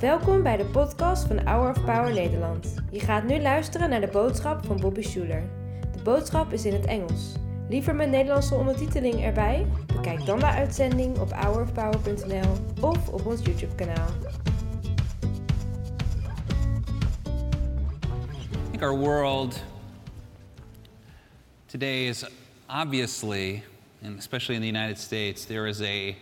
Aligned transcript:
Welkom 0.00 0.42
bij 0.42 0.56
de 0.56 0.64
podcast 0.64 1.26
van 1.26 1.46
Hour 1.46 1.70
of 1.70 1.84
Power 1.84 2.12
Nederland. 2.12 2.74
Je 2.90 3.00
gaat 3.00 3.24
nu 3.24 3.40
luisteren 3.40 3.90
naar 3.90 4.00
de 4.00 4.06
boodschap 4.06 4.64
van 4.66 4.80
Bobby 4.80 5.02
Schuler. 5.02 5.42
De 5.96 6.02
boodschap 6.02 6.52
is 6.52 6.64
in 6.64 6.72
het 6.72 6.86
Engels. 6.86 7.32
Liever 7.68 7.94
met 7.94 8.10
Nederlandse 8.10 8.54
ondertiteling 8.54 9.22
erbij? 9.24 9.66
Bekijk 9.86 10.26
dan 10.26 10.38
de 10.38 10.46
uitzending 10.46 11.18
op 11.18 11.32
hourofpower.nl 11.32 12.52
of 12.80 13.08
op 13.08 13.26
ons 13.26 13.44
YouTube 13.44 13.74
kanaal. 13.74 14.08
I 18.64 18.70
think 18.70 18.82
our 18.82 18.98
world 18.98 19.62
today 21.66 22.08
is 22.08 22.24
obviously, 22.68 23.62
and 24.02 24.18
especially 24.18 24.54
in 24.54 24.60
the 24.60 24.78
United 24.78 24.98
States, 24.98 25.44
there 25.44 25.68
is 25.68 25.80
a, 25.80 26.14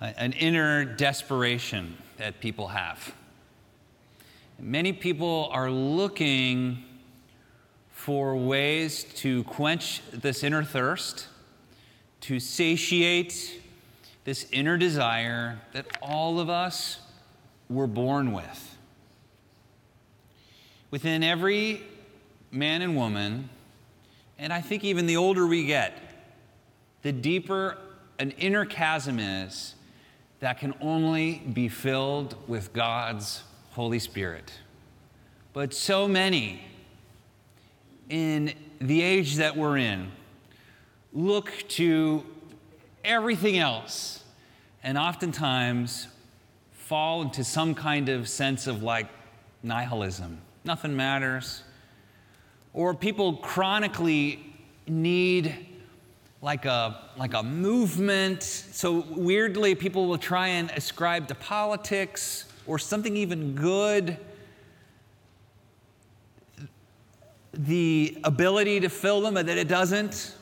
an 0.00 0.32
inner 0.32 0.84
desperation 0.84 1.96
that 2.16 2.40
people 2.40 2.68
have. 2.68 3.14
Many 4.58 4.92
people 4.92 5.48
are 5.52 5.70
looking 5.70 6.84
for 7.90 8.36
ways 8.36 9.04
to 9.04 9.44
quench 9.44 10.00
this 10.10 10.42
inner 10.42 10.64
thirst, 10.64 11.28
to 12.22 12.40
satiate 12.40 13.60
this 14.24 14.46
inner 14.52 14.76
desire 14.76 15.60
that 15.72 15.86
all 16.02 16.40
of 16.40 16.48
us 16.48 16.98
were 17.68 17.86
born 17.86 18.32
with. 18.32 18.76
Within 20.90 21.22
every 21.22 21.82
man 22.50 22.82
and 22.82 22.96
woman, 22.96 23.48
and 24.38 24.52
I 24.52 24.60
think 24.60 24.82
even 24.84 25.06
the 25.06 25.16
older 25.16 25.46
we 25.46 25.64
get, 25.64 25.96
the 27.02 27.12
deeper 27.12 27.78
an 28.18 28.32
inner 28.32 28.66
chasm 28.66 29.18
is 29.18 29.74
that 30.40 30.58
can 30.58 30.74
only 30.80 31.38
be 31.52 31.68
filled 31.68 32.36
with 32.48 32.72
God's 32.72 33.42
Holy 33.72 33.98
Spirit. 33.98 34.52
But 35.52 35.74
so 35.74 36.08
many 36.08 36.62
in 38.08 38.52
the 38.80 39.02
age 39.02 39.36
that 39.36 39.56
we're 39.56 39.76
in 39.76 40.10
look 41.12 41.52
to 41.68 42.24
everything 43.04 43.58
else 43.58 44.22
and 44.82 44.96
oftentimes 44.96 46.08
fall 46.72 47.22
into 47.22 47.44
some 47.44 47.74
kind 47.74 48.08
of 48.08 48.28
sense 48.28 48.66
of 48.66 48.82
like 48.82 49.08
nihilism. 49.62 50.40
Nothing 50.64 50.96
matters. 50.96 51.62
Or 52.72 52.94
people 52.94 53.34
chronically 53.34 54.54
need 54.86 55.66
like 56.42 56.64
a, 56.64 57.10
like 57.16 57.34
a 57.34 57.42
movement. 57.42 58.42
So 58.42 59.04
weirdly, 59.10 59.74
people 59.74 60.06
will 60.06 60.18
try 60.18 60.48
and 60.48 60.70
ascribe 60.70 61.28
to 61.28 61.34
politics 61.34 62.46
or 62.66 62.78
something 62.78 63.16
even 63.16 63.54
good 63.54 64.16
the 67.52 68.16
ability 68.24 68.80
to 68.80 68.88
fill 68.88 69.20
them, 69.20 69.34
but 69.34 69.46
that 69.46 69.58
it 69.58 69.68
doesn't. 69.68 70.34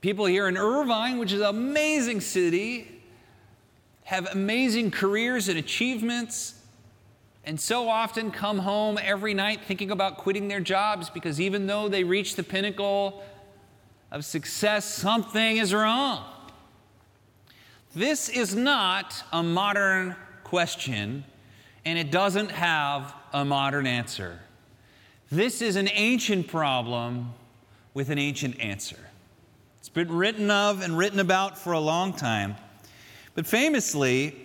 People 0.00 0.26
here 0.26 0.48
in 0.48 0.56
Irvine, 0.56 1.18
which 1.18 1.32
is 1.32 1.40
an 1.40 1.46
amazing 1.46 2.20
city, 2.20 3.02
have 4.04 4.26
amazing 4.32 4.90
careers 4.90 5.48
and 5.48 5.58
achievements, 5.58 6.54
and 7.44 7.58
so 7.58 7.88
often 7.88 8.30
come 8.30 8.58
home 8.58 8.98
every 9.02 9.32
night 9.32 9.60
thinking 9.64 9.90
about 9.90 10.18
quitting 10.18 10.48
their 10.48 10.60
jobs 10.60 11.08
because 11.08 11.40
even 11.40 11.66
though 11.66 11.88
they 11.88 12.04
reach 12.04 12.34
the 12.36 12.42
pinnacle 12.42 13.22
of 14.10 14.24
success, 14.24 14.92
something 14.92 15.58
is 15.58 15.74
wrong. 15.74 16.24
This 17.94 18.28
is 18.28 18.54
not 18.54 19.22
a 19.32 19.42
modern 19.42 20.14
question, 20.44 21.24
and 21.84 21.98
it 21.98 22.10
doesn't 22.10 22.50
have 22.50 23.14
a 23.32 23.44
modern 23.44 23.86
answer. 23.86 24.40
This 25.30 25.60
is 25.60 25.76
an 25.76 25.88
ancient 25.92 26.48
problem 26.48 27.34
with 27.94 28.10
an 28.10 28.18
ancient 28.18 28.58
answer. 28.60 28.98
It's 29.78 29.88
been 29.88 30.12
written 30.12 30.50
of 30.50 30.82
and 30.82 30.96
written 30.96 31.18
about 31.18 31.58
for 31.58 31.72
a 31.72 31.80
long 31.80 32.12
time. 32.12 32.56
But 33.34 33.46
famously, 33.46 34.36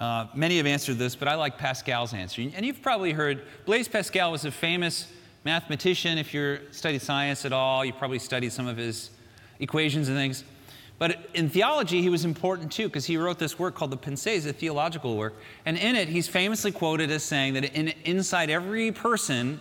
uh, 0.00 0.26
many 0.34 0.58
have 0.58 0.66
answered 0.66 0.98
this, 0.98 1.16
but 1.16 1.26
I 1.26 1.34
like 1.34 1.58
Pascal's 1.58 2.14
answer. 2.14 2.42
And 2.54 2.64
you've 2.64 2.82
probably 2.82 3.12
heard 3.12 3.42
Blaise 3.66 3.88
Pascal 3.88 4.30
was 4.30 4.44
a 4.44 4.50
famous 4.50 5.06
mathematician. 5.44 6.18
If 6.18 6.34
you're 6.34 6.60
studied 6.70 7.02
science 7.02 7.44
at 7.44 7.52
all, 7.52 7.84
you 7.84 7.92
probably 7.92 8.18
studied 8.18 8.52
some 8.52 8.66
of 8.66 8.76
his 8.76 9.10
equations 9.60 10.08
and 10.08 10.16
things. 10.16 10.44
But 10.98 11.28
in 11.34 11.48
theology, 11.48 12.02
he 12.02 12.08
was 12.08 12.24
important 12.24 12.72
too, 12.72 12.88
because 12.88 13.06
he 13.06 13.16
wrote 13.16 13.38
this 13.38 13.58
work 13.58 13.76
called 13.76 13.92
the 13.92 13.96
Pensées, 13.96 14.46
a 14.48 14.52
theological 14.52 15.16
work. 15.16 15.34
And 15.64 15.78
in 15.78 15.94
it, 15.94 16.08
he's 16.08 16.26
famously 16.26 16.72
quoted 16.72 17.10
as 17.10 17.22
saying 17.22 17.54
that 17.54 17.64
in, 17.76 17.92
inside 18.04 18.50
every 18.50 18.90
person, 18.90 19.60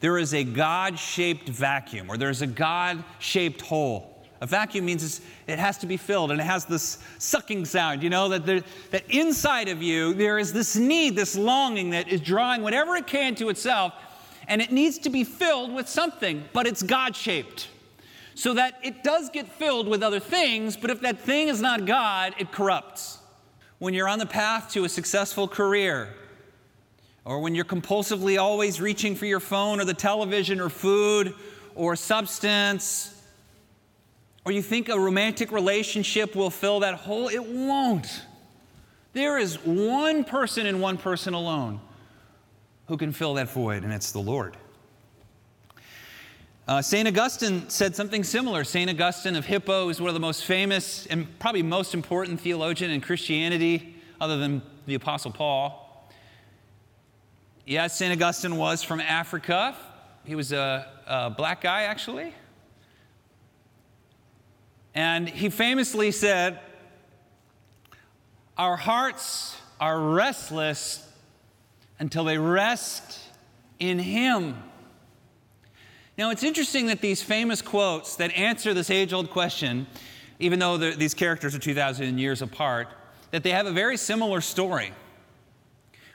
there 0.00 0.18
is 0.18 0.34
a 0.34 0.44
God 0.44 0.96
shaped 0.96 1.48
vacuum, 1.48 2.08
or 2.08 2.16
there's 2.16 2.42
a 2.42 2.46
God 2.46 3.02
shaped 3.18 3.60
hole. 3.62 4.14
A 4.40 4.46
vacuum 4.46 4.84
means 4.84 5.20
it 5.48 5.58
has 5.58 5.78
to 5.78 5.86
be 5.86 5.96
filled 5.96 6.30
and 6.30 6.40
it 6.40 6.44
has 6.44 6.64
this 6.64 6.98
sucking 7.18 7.64
sound, 7.64 8.04
you 8.04 8.10
know, 8.10 8.28
that, 8.28 8.46
there, 8.46 8.62
that 8.92 9.02
inside 9.10 9.68
of 9.68 9.82
you 9.82 10.14
there 10.14 10.38
is 10.38 10.52
this 10.52 10.76
need, 10.76 11.16
this 11.16 11.36
longing 11.36 11.90
that 11.90 12.06
is 12.06 12.20
drawing 12.20 12.62
whatever 12.62 12.94
it 12.94 13.08
can 13.08 13.34
to 13.34 13.48
itself, 13.48 13.92
and 14.48 14.62
it 14.62 14.72
needs 14.72 14.98
to 15.00 15.10
be 15.10 15.22
filled 15.22 15.72
with 15.72 15.88
something, 15.88 16.44
but 16.52 16.66
it's 16.66 16.82
God 16.82 17.14
shaped. 17.14 17.68
So 18.34 18.54
that 18.54 18.78
it 18.82 19.04
does 19.04 19.30
get 19.30 19.46
filled 19.48 19.86
with 19.88 20.02
other 20.02 20.20
things, 20.20 20.76
but 20.76 20.90
if 20.90 21.00
that 21.02 21.20
thing 21.20 21.48
is 21.48 21.60
not 21.60 21.84
God, 21.84 22.34
it 22.38 22.50
corrupts. 22.50 23.18
When 23.78 23.94
you're 23.94 24.08
on 24.08 24.18
the 24.18 24.26
path 24.26 24.72
to 24.72 24.84
a 24.84 24.88
successful 24.88 25.46
career, 25.46 26.14
or 27.24 27.40
when 27.40 27.54
you're 27.54 27.64
compulsively 27.64 28.40
always 28.40 28.80
reaching 28.80 29.14
for 29.14 29.26
your 29.26 29.40
phone 29.40 29.80
or 29.80 29.84
the 29.84 29.94
television 29.94 30.60
or 30.60 30.70
food 30.70 31.34
or 31.74 31.94
substance, 31.94 33.14
or 34.46 34.52
you 34.52 34.62
think 34.62 34.88
a 34.88 34.98
romantic 34.98 35.52
relationship 35.52 36.34
will 36.34 36.48
fill 36.48 36.80
that 36.80 36.94
hole, 36.94 37.28
it 37.28 37.44
won't. 37.44 38.22
There 39.12 39.36
is 39.36 39.56
one 39.64 40.24
person 40.24 40.66
and 40.66 40.80
one 40.80 40.96
person 40.96 41.34
alone 41.34 41.80
who 42.88 42.96
can 42.96 43.12
fill 43.12 43.34
that 43.34 43.50
void, 43.50 43.84
and 43.84 43.92
it's 43.92 44.12
the 44.12 44.18
Lord. 44.18 44.56
Uh, 46.66 46.82
St. 46.82 47.06
Augustine 47.06 47.68
said 47.70 47.94
something 47.94 48.24
similar. 48.24 48.64
St. 48.64 48.90
Augustine 48.90 49.36
of 49.36 49.46
Hippo 49.46 49.88
is 49.88 50.00
one 50.00 50.08
of 50.08 50.14
the 50.14 50.20
most 50.20 50.44
famous 50.44 51.06
and 51.06 51.38
probably 51.38 51.62
most 51.62 51.94
important 51.94 52.40
theologian 52.40 52.90
in 52.90 53.00
Christianity, 53.00 53.94
other 54.20 54.36
than 54.36 54.60
the 54.86 54.94
Apostle 54.94 55.30
Paul. 55.30 56.10
Yes, 57.64 57.96
St. 57.96 58.12
Augustine 58.12 58.56
was 58.56 58.82
from 58.82 59.00
Africa. 59.00 59.76
He 60.24 60.34
was 60.34 60.52
a, 60.52 60.86
a 61.06 61.30
black 61.30 61.60
guy, 61.60 61.84
actually. 61.84 62.34
And 64.94 65.28
he 65.28 65.50
famously 65.50 66.10
said, 66.10 66.60
Our 68.56 68.76
hearts 68.76 69.56
are 69.80 69.98
restless 70.00 71.07
until 71.98 72.24
they 72.24 72.38
rest 72.38 73.18
in 73.78 73.98
Him. 73.98 74.62
Now, 76.16 76.30
it's 76.30 76.42
interesting 76.42 76.86
that 76.86 77.00
these 77.00 77.22
famous 77.22 77.62
quotes 77.62 78.16
that 78.16 78.32
answer 78.32 78.74
this 78.74 78.90
age 78.90 79.12
old 79.12 79.30
question, 79.30 79.86
even 80.40 80.58
though 80.58 80.76
these 80.76 81.14
characters 81.14 81.54
are 81.54 81.60
2,000 81.60 82.18
years 82.18 82.42
apart, 82.42 82.88
that 83.30 83.42
they 83.42 83.50
have 83.50 83.66
a 83.66 83.72
very 83.72 83.96
similar 83.96 84.40
story. 84.40 84.92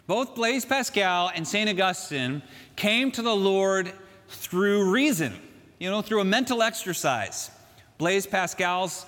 Both 0.06 0.36
Blaise 0.36 0.66
Pascal 0.66 1.32
and 1.34 1.48
St. 1.48 1.70
Augustine 1.70 2.42
came 2.76 3.12
to 3.12 3.22
the 3.22 3.36
Lord 3.36 3.94
through 4.28 4.92
reason, 4.92 5.34
you 5.80 5.90
know, 5.90 6.02
through 6.02 6.20
a 6.20 6.26
mental 6.26 6.62
exercise. 6.62 7.52
Blaise 7.98 8.28
Pascal's 8.28 9.06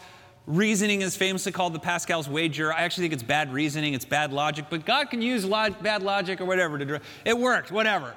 reasoning 0.47 1.01
is 1.01 1.15
famously 1.15 1.51
called 1.51 1.73
the 1.73 1.79
Pascal's 1.79 2.29
wager. 2.29 2.71
I 2.71 2.81
actually 2.81 3.05
think 3.05 3.13
it's 3.13 3.23
bad 3.23 3.51
reasoning, 3.51 3.93
it's 3.93 4.05
bad 4.05 4.31
logic, 4.31 4.65
but 4.69 4.85
God 4.85 5.09
can 5.09 5.21
use 5.21 5.43
log- 5.45 5.81
bad 5.81 6.03
logic 6.03 6.41
or 6.41 6.45
whatever 6.45 6.77
to. 6.77 7.01
It 7.23 7.37
worked, 7.37 7.71
whatever. 7.71 8.15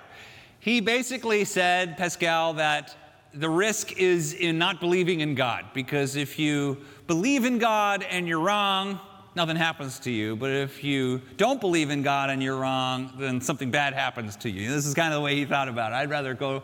He 0.60 0.80
basically 0.80 1.44
said, 1.44 1.96
Pascal, 1.96 2.54
that 2.54 2.94
the 3.32 3.48
risk 3.48 3.92
is 3.98 4.32
in 4.34 4.58
not 4.58 4.80
believing 4.80 5.20
in 5.20 5.34
God, 5.34 5.66
because 5.72 6.16
if 6.16 6.38
you 6.38 6.78
believe 7.06 7.44
in 7.44 7.58
God 7.58 8.02
and 8.02 8.26
you're 8.26 8.40
wrong, 8.40 9.00
nothing 9.34 9.56
happens 9.56 9.98
to 10.00 10.10
you. 10.10 10.36
But 10.36 10.50
if 10.50 10.82
you 10.82 11.22
don't 11.36 11.60
believe 11.60 11.90
in 11.90 12.02
God 12.02 12.30
and 12.30 12.42
you're 12.42 12.56
wrong, 12.56 13.12
then 13.18 13.40
something 13.40 13.70
bad 13.70 13.94
happens 13.94 14.36
to 14.36 14.50
you. 14.50 14.70
This 14.70 14.84
is 14.84 14.94
kind 14.94 15.12
of 15.14 15.18
the 15.18 15.24
way 15.24 15.36
he 15.36 15.44
thought 15.44 15.68
about 15.68 15.92
it. 15.92 15.96
I'd 15.96 16.10
rather 16.10 16.34
go. 16.34 16.62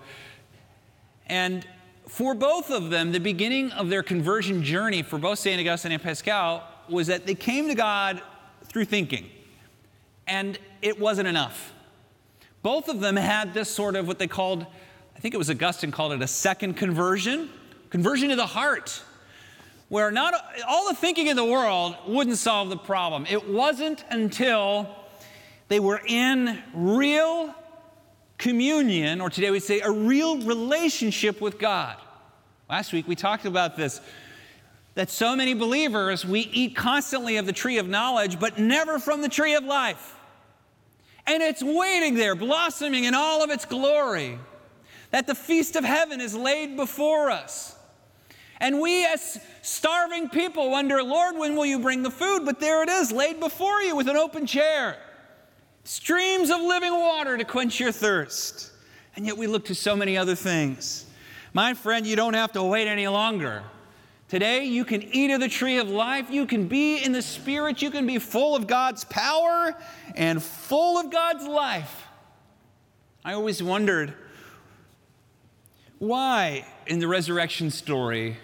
And 1.26 1.66
for 2.06 2.34
both 2.34 2.70
of 2.70 2.90
them, 2.90 3.12
the 3.12 3.20
beginning 3.20 3.70
of 3.72 3.88
their 3.88 4.02
conversion 4.02 4.62
journey 4.62 5.02
for 5.02 5.18
both 5.18 5.38
St. 5.38 5.60
Augustine 5.60 5.92
and 5.92 6.02
Pascal 6.02 6.66
was 6.88 7.06
that 7.06 7.26
they 7.26 7.34
came 7.34 7.68
to 7.68 7.74
God 7.74 8.20
through 8.64 8.84
thinking. 8.84 9.30
And 10.26 10.58
it 10.82 10.98
wasn't 10.98 11.28
enough. 11.28 11.72
Both 12.62 12.88
of 12.88 13.00
them 13.00 13.16
had 13.16 13.54
this 13.54 13.70
sort 13.70 13.96
of 13.96 14.06
what 14.06 14.18
they 14.18 14.26
called, 14.26 14.66
I 15.16 15.20
think 15.20 15.34
it 15.34 15.38
was 15.38 15.50
Augustine 15.50 15.90
called 15.90 16.12
it 16.12 16.22
a 16.22 16.26
second 16.26 16.74
conversion, 16.74 17.50
conversion 17.90 18.30
to 18.30 18.36
the 18.36 18.46
heart 18.46 19.02
where 19.88 20.10
not 20.10 20.34
all 20.66 20.88
the 20.88 20.94
thinking 20.94 21.28
in 21.28 21.36
the 21.36 21.44
world 21.44 21.94
wouldn't 22.06 22.38
solve 22.38 22.68
the 22.68 22.76
problem. 22.76 23.26
It 23.28 23.48
wasn't 23.48 24.04
until 24.10 24.88
they 25.68 25.78
were 25.78 26.00
in 26.06 26.62
real 26.72 27.54
communion, 28.38 29.20
or 29.20 29.30
today 29.30 29.50
we 29.50 29.60
say 29.60 29.80
a 29.80 29.90
real 29.90 30.38
relationship 30.42 31.40
with 31.40 31.58
God. 31.58 31.96
Last 32.68 32.92
week 32.92 33.06
we 33.06 33.14
talked 33.14 33.44
about 33.44 33.76
this 33.76 34.00
that 34.94 35.10
so 35.10 35.34
many 35.34 35.54
believers, 35.54 36.24
we 36.24 36.40
eat 36.40 36.76
constantly 36.76 37.36
of 37.36 37.46
the 37.46 37.52
tree 37.52 37.78
of 37.78 37.88
knowledge, 37.88 38.38
but 38.38 38.58
never 38.58 38.98
from 38.98 39.22
the 39.22 39.28
tree 39.28 39.54
of 39.54 39.64
life. 39.64 40.14
And 41.26 41.42
it's 41.42 41.62
waiting 41.62 42.14
there, 42.14 42.34
blossoming 42.34 43.04
in 43.04 43.14
all 43.14 43.42
of 43.42 43.50
its 43.50 43.64
glory, 43.64 44.38
that 45.10 45.26
the 45.26 45.34
feast 45.34 45.74
of 45.74 45.84
heaven 45.84 46.20
is 46.20 46.34
laid 46.34 46.76
before 46.76 47.30
us. 47.30 47.76
And 48.60 48.80
we, 48.80 49.04
as 49.04 49.40
starving 49.62 50.28
people, 50.28 50.70
wonder, 50.70 51.02
Lord, 51.02 51.36
when 51.36 51.56
will 51.56 51.66
you 51.66 51.80
bring 51.80 52.02
the 52.02 52.10
food? 52.10 52.44
But 52.44 52.60
there 52.60 52.82
it 52.82 52.88
is, 52.88 53.10
laid 53.10 53.40
before 53.40 53.82
you 53.82 53.96
with 53.96 54.08
an 54.08 54.16
open 54.16 54.46
chair. 54.46 54.96
Streams 55.84 56.50
of 56.50 56.60
living 56.60 56.92
water 56.92 57.36
to 57.36 57.44
quench 57.44 57.78
your 57.78 57.92
thirst. 57.92 58.72
And 59.16 59.26
yet 59.26 59.36
we 59.36 59.46
look 59.46 59.66
to 59.66 59.74
so 59.74 59.94
many 59.94 60.16
other 60.16 60.34
things. 60.34 61.06
My 61.52 61.74
friend, 61.74 62.06
you 62.06 62.16
don't 62.16 62.34
have 62.34 62.52
to 62.52 62.62
wait 62.64 62.88
any 62.88 63.06
longer. 63.06 63.62
Today, 64.28 64.64
you 64.64 64.84
can 64.84 65.02
eat 65.02 65.30
of 65.30 65.40
the 65.40 65.48
tree 65.48 65.78
of 65.78 65.88
life. 65.88 66.30
You 66.30 66.46
can 66.46 66.66
be 66.66 66.96
in 66.96 67.12
the 67.12 67.22
Spirit. 67.22 67.82
You 67.82 67.90
can 67.90 68.06
be 68.06 68.18
full 68.18 68.56
of 68.56 68.66
God's 68.66 69.04
power 69.04 69.76
and 70.16 70.42
full 70.42 70.98
of 70.98 71.10
God's 71.12 71.46
life. 71.46 72.06
I 73.24 73.34
always 73.34 73.62
wondered 73.62 74.14
why, 75.98 76.66
in 76.86 76.98
the 76.98 77.06
resurrection 77.06 77.70
story, 77.70 78.38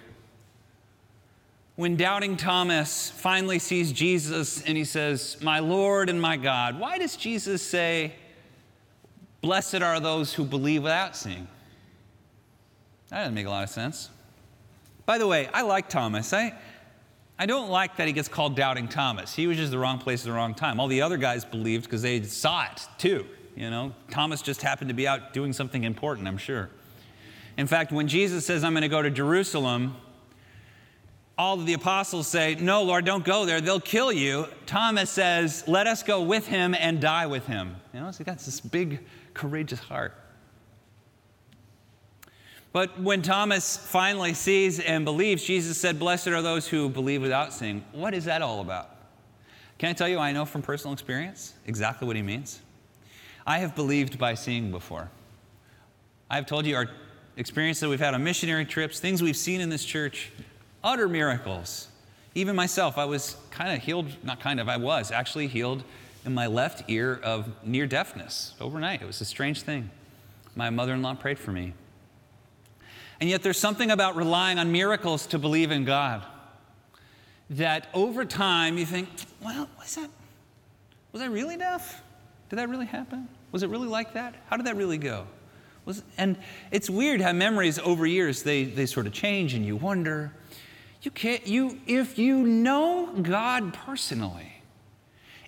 when 1.81 1.97
doubting 1.97 2.37
Thomas 2.37 3.09
finally 3.09 3.59
sees 3.59 3.91
Jesus 3.91 4.63
and 4.65 4.77
he 4.77 4.85
says, 4.85 5.39
My 5.41 5.61
Lord 5.61 6.11
and 6.11 6.21
my 6.21 6.37
God, 6.37 6.79
why 6.79 6.99
does 6.99 7.17
Jesus 7.17 7.63
say, 7.63 8.13
Blessed 9.41 9.77
are 9.77 9.99
those 9.99 10.35
who 10.35 10.45
believe 10.45 10.83
without 10.83 11.17
seeing? 11.17 11.49
That 13.09 13.21
doesn't 13.21 13.33
make 13.33 13.47
a 13.47 13.49
lot 13.49 13.65
of 13.65 13.71
sense. 13.71 14.11
By 15.07 15.17
the 15.17 15.27
way, 15.27 15.49
I 15.55 15.63
like 15.63 15.89
Thomas. 15.89 16.35
I, 16.35 16.53
I 17.39 17.47
don't 17.47 17.71
like 17.71 17.97
that 17.97 18.07
he 18.07 18.13
gets 18.13 18.29
called 18.29 18.57
Doubting 18.57 18.87
Thomas. 18.87 19.35
He 19.35 19.47
was 19.47 19.57
just 19.57 19.71
the 19.71 19.79
wrong 19.79 19.99
place 19.99 20.21
at 20.21 20.27
the 20.27 20.33
wrong 20.33 20.53
time. 20.53 20.81
All 20.81 20.87
the 20.87 21.01
other 21.01 21.17
guys 21.17 21.47
believed 21.47 21.85
because 21.85 22.03
they 22.03 22.23
saw 22.25 22.65
it 22.65 22.87
too. 22.99 23.25
You 23.57 23.71
know, 23.71 23.95
Thomas 24.11 24.43
just 24.43 24.61
happened 24.61 24.89
to 24.89 24.95
be 24.95 25.09
out 25.09 25.33
doing 25.33 25.55
something 25.55 25.85
important, 25.85 26.29
I'm 26.29 26.37
sure. 26.37 26.69
In 27.57 27.67
fact, 27.67 27.91
when 27.91 28.07
Jesus 28.07 28.45
says, 28.45 28.65
I'm 28.65 28.75
going 28.75 28.83
to 28.83 28.89
go 28.89 29.01
to 29.01 29.11
Jerusalem, 29.11 29.97
all 31.41 31.59
of 31.59 31.65
the 31.65 31.73
apostles 31.73 32.29
say, 32.29 32.55
No, 32.57 32.83
Lord, 32.83 33.07
don't 33.07 33.25
go 33.25 33.47
there. 33.47 33.63
They'll 33.63 33.81
kill 33.81 34.13
you. 34.13 34.47
Thomas 34.67 35.09
says, 35.09 35.65
Let 35.67 35.87
us 35.87 36.03
go 36.03 36.21
with 36.21 36.47
him 36.47 36.75
and 36.75 37.01
die 37.01 37.27
with 37.27 37.47
him. 37.47 37.77
You 37.95 38.01
know, 38.01 38.11
so 38.11 38.19
he 38.19 38.25
got 38.25 38.39
this 38.41 38.61
big, 38.61 39.01
courageous 39.33 39.81
heart. 39.81 40.13
But 42.75 43.01
when 43.01 43.23
Thomas 43.23 43.79
finally 43.79 44.35
sees 44.35 44.81
and 44.81 45.07
believes, 45.07 45.43
Jesus 45.43 45.79
said, 45.79 45.99
Blessed 45.99 46.27
are 46.29 46.43
those 46.43 46.69
who 46.69 46.91
believe 46.91 47.23
without 47.23 47.55
seeing. 47.55 47.87
What 47.93 48.13
is 48.13 48.27
that 48.27 48.43
all 48.43 48.61
about? 48.61 48.95
Can 49.79 49.89
I 49.89 49.95
tell 49.95 50.09
you, 50.09 50.19
I 50.19 50.33
know 50.33 50.45
from 50.45 50.61
personal 50.61 50.93
experience 50.93 51.55
exactly 51.65 52.07
what 52.07 52.17
he 52.17 52.23
means. 52.23 52.61
I 53.47 53.61
have 53.61 53.75
believed 53.75 54.19
by 54.19 54.35
seeing 54.35 54.71
before. 54.71 55.11
I've 56.29 56.45
told 56.45 56.67
you 56.67 56.77
our 56.77 56.91
experience 57.39 57.81
that 57.81 57.89
we've 57.89 57.99
had 57.99 58.13
on 58.13 58.23
missionary 58.23 58.67
trips, 58.67 59.01
things 59.01 59.23
we've 59.23 59.39
seen 59.39 59.63
in 59.63 59.71
this 59.71 59.87
church, 59.87 60.31
utter 60.83 61.09
miracles. 61.09 61.89
Even 62.35 62.55
myself, 62.55 62.97
I 62.99 63.05
was 63.05 63.37
kind 63.51 63.77
of 63.77 63.83
healed, 63.83 64.07
not 64.23 64.41
kind 64.41 64.61
of, 64.61 64.69
I 64.69 64.77
was 64.77 65.11
actually 65.11 65.49
healed 65.49 65.83
in 66.25 66.35
my 66.35 66.47
left 66.47 66.89
ear 66.89 67.19
of 67.23 67.49
near 67.65 67.87
deafness 67.87 68.55
overnight. 68.61 69.03
It 69.03 69.07
was 69.07 69.21
a 69.21 69.25
strange 69.25 69.63
thing. 69.63 69.91
My 70.55 70.71
mother 70.71 70.95
in 70.95 71.03
law 71.03 71.15
prayed 71.15 71.39
for 71.39 71.53
me. 71.53 71.75
And 73.21 73.29
yet, 73.29 73.43
there's 73.43 73.59
something 73.59 73.91
about 73.91 74.17
relying 74.17 74.59
on 74.59 74.73
miracles 74.73 75.27
to 75.29 75.39
believe 75.39 75.71
in 75.71 75.85
God 75.85 76.25
that 77.51 77.89
over 77.93 78.25
time 78.25 78.79
you 78.79 78.87
think, 78.87 79.09
well, 79.43 79.69
was 79.79 79.97
that, 79.97 80.09
was 81.13 81.21
I 81.21 81.27
really 81.27 81.57
deaf? 81.57 82.03
Did 82.49 82.57
that 82.59 82.69
really 82.69 82.87
happen? 82.87 83.29
Was 83.53 83.63
it 83.63 83.69
really 83.69 83.89
like 83.89 84.15
that? 84.15 84.35
How 84.47 84.57
did 84.57 84.67
that 84.67 84.77
really 84.77 84.99
go? 84.99 85.27
Was, 85.85 86.03
and 86.17 86.37
it's 86.71 86.89
weird 86.89 87.21
how 87.21 87.33
memories 87.33 87.79
over 87.79 88.07
years 88.07 88.43
they, 88.43 88.65
they 88.65 88.87
sort 88.87 89.07
of 89.07 89.13
change 89.13 89.55
and 89.55 89.67
you 89.67 89.77
wonder. 89.77 90.33
You 91.03 91.11
can't, 91.11 91.47
you, 91.47 91.79
if 91.87 92.19
you 92.19 92.43
know 92.43 93.11
God 93.23 93.73
personally, 93.73 94.63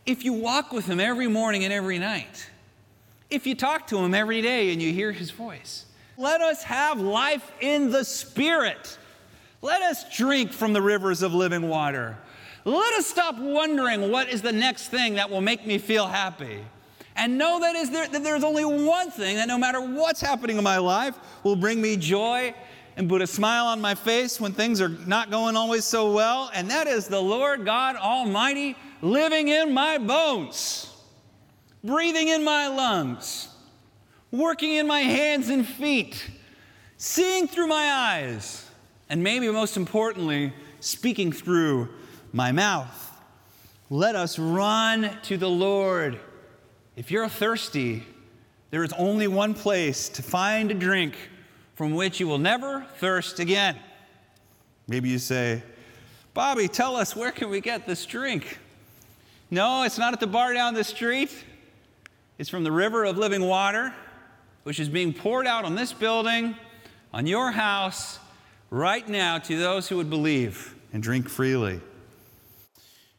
if 0.06 0.25
you 0.25 0.32
walk 0.32 0.72
with 0.72 0.87
Him 0.87 0.99
every 0.99 1.28
morning 1.28 1.64
and 1.64 1.72
every 1.72 1.99
night, 1.99 2.49
if 3.28 3.46
you 3.46 3.54
talk 3.54 3.87
to 3.88 3.99
Him 3.99 4.14
every 4.14 4.40
day 4.40 4.72
and 4.72 4.81
you 4.81 4.93
hear 4.93 5.12
His 5.12 5.31
voice, 5.31 5.87
let 6.16 6.40
us 6.40 6.62
have 6.62 7.00
life 7.00 7.52
in 7.60 7.90
the 7.90 8.04
Spirit. 8.04 8.99
Let 9.60 9.82
us 9.82 10.04
drink 10.16 10.52
from 10.52 10.72
the 10.72 10.82
rivers 10.82 11.22
of 11.22 11.34
living 11.34 11.69
water. 11.69 12.16
Let 12.64 12.94
us 12.94 13.06
stop 13.06 13.38
wondering 13.38 14.10
what 14.10 14.28
is 14.28 14.40
the 14.40 14.52
next 14.52 14.88
thing 14.88 15.14
that 15.14 15.31
will 15.31 15.40
make 15.40 15.66
me 15.66 15.78
feel 15.78 16.06
happy. 16.06 16.64
And 17.14 17.37
know 17.37 17.60
that, 17.60 17.76
is 17.76 17.90
there, 17.90 18.08
that 18.08 18.25
there's 18.25 18.44
only 18.44 18.64
one 18.64 19.10
thing 19.10 19.37
that 19.37 19.49
no 19.49 19.58
matter 19.58 19.81
what's 19.81 20.20
happening 20.20 20.56
in 20.56 20.64
my 20.64 20.78
life 20.78 21.19
will 21.43 21.56
bring 21.56 21.82
me 21.82 21.96
joy 21.96 22.54
and 22.97 23.09
put 23.09 23.23
a 23.23 23.27
smile 23.27 23.67
on 23.67 23.81
my 23.81 23.94
face 23.94 24.41
when 24.41 24.53
things 24.53 24.81
are 24.81 24.89
not 24.89 25.31
going 25.31 25.56
always 25.56 25.85
so 25.85 26.12
well. 26.12 26.50
And 26.55 26.71
that 26.71 26.87
is 26.87 27.09
the 27.09 27.21
Lord 27.21 27.65
God 27.65 27.97
Almighty 27.97 28.77
living 29.00 29.49
in 29.49 29.73
my 29.73 29.99
bones, 29.99 30.93
breathing 31.83 32.29
in 32.29 32.44
my 32.44 32.69
lungs 32.69 33.49
working 34.33 34.73
in 34.73 34.87
my 34.87 35.00
hands 35.00 35.50
and 35.50 35.69
feet, 35.69 36.31
seeing 36.97 37.47
through 37.47 37.67
my 37.67 37.93
eyes, 37.93 38.67
and 39.09 39.23
maybe 39.23 39.49
most 39.50 39.77
importantly, 39.77 40.53
speaking 40.81 41.31
through 41.31 41.88
my 42.33 42.50
mouth. 42.50 43.11
Let 43.91 44.17
us 44.17 44.38
run 44.38 45.19
to 45.25 45.37
the 45.37 45.50
Lord. 45.50 46.19
If 46.97 47.11
you're 47.11 47.29
thirsty, 47.29 48.05
there 48.71 48.83
is 48.83 48.93
only 48.95 49.29
one 49.29 49.53
place 49.53 50.09
to 50.09 50.23
find 50.23 50.71
a 50.71 50.75
drink 50.75 51.15
from 51.75 51.95
which 51.95 52.21
you 52.21 52.29
will 52.29 52.39
never 52.39 52.87
thirst 52.99 53.39
again. 53.39 53.77
Maybe 54.89 55.09
you 55.09 55.19
say, 55.19 55.63
Bobby, 56.35 56.69
tell 56.69 56.97
us 56.97 57.15
where 57.15 57.33
can 57.33 57.51
we 57.51 57.61
get 57.61 57.87
this 57.87 58.07
drink? 58.07 58.59
No, 59.51 59.83
it's 59.83 59.99
not 59.99 60.12
at 60.12 60.21
the 60.21 60.26
bar 60.26 60.55
down 60.55 60.75
the 60.75 60.85
street. 60.85 61.31
It's 62.38 62.49
from 62.49 62.64
the 62.64 62.73
river 62.73 63.05
of 63.05 63.19
living 63.19 63.43
water 63.43 63.93
which 64.64 64.79
is 64.79 64.88
being 64.88 65.12
poured 65.12 65.47
out 65.47 65.64
on 65.64 65.75
this 65.75 65.93
building, 65.93 66.55
on 67.12 67.26
your 67.26 67.50
house, 67.50 68.19
right 68.71 69.09
now 69.09 69.38
to 69.38 69.59
those 69.59 69.88
who 69.88 69.97
would 69.97 70.11
believe 70.11 70.75
and 70.93 71.02
drink 71.02 71.29
freely. 71.29 71.81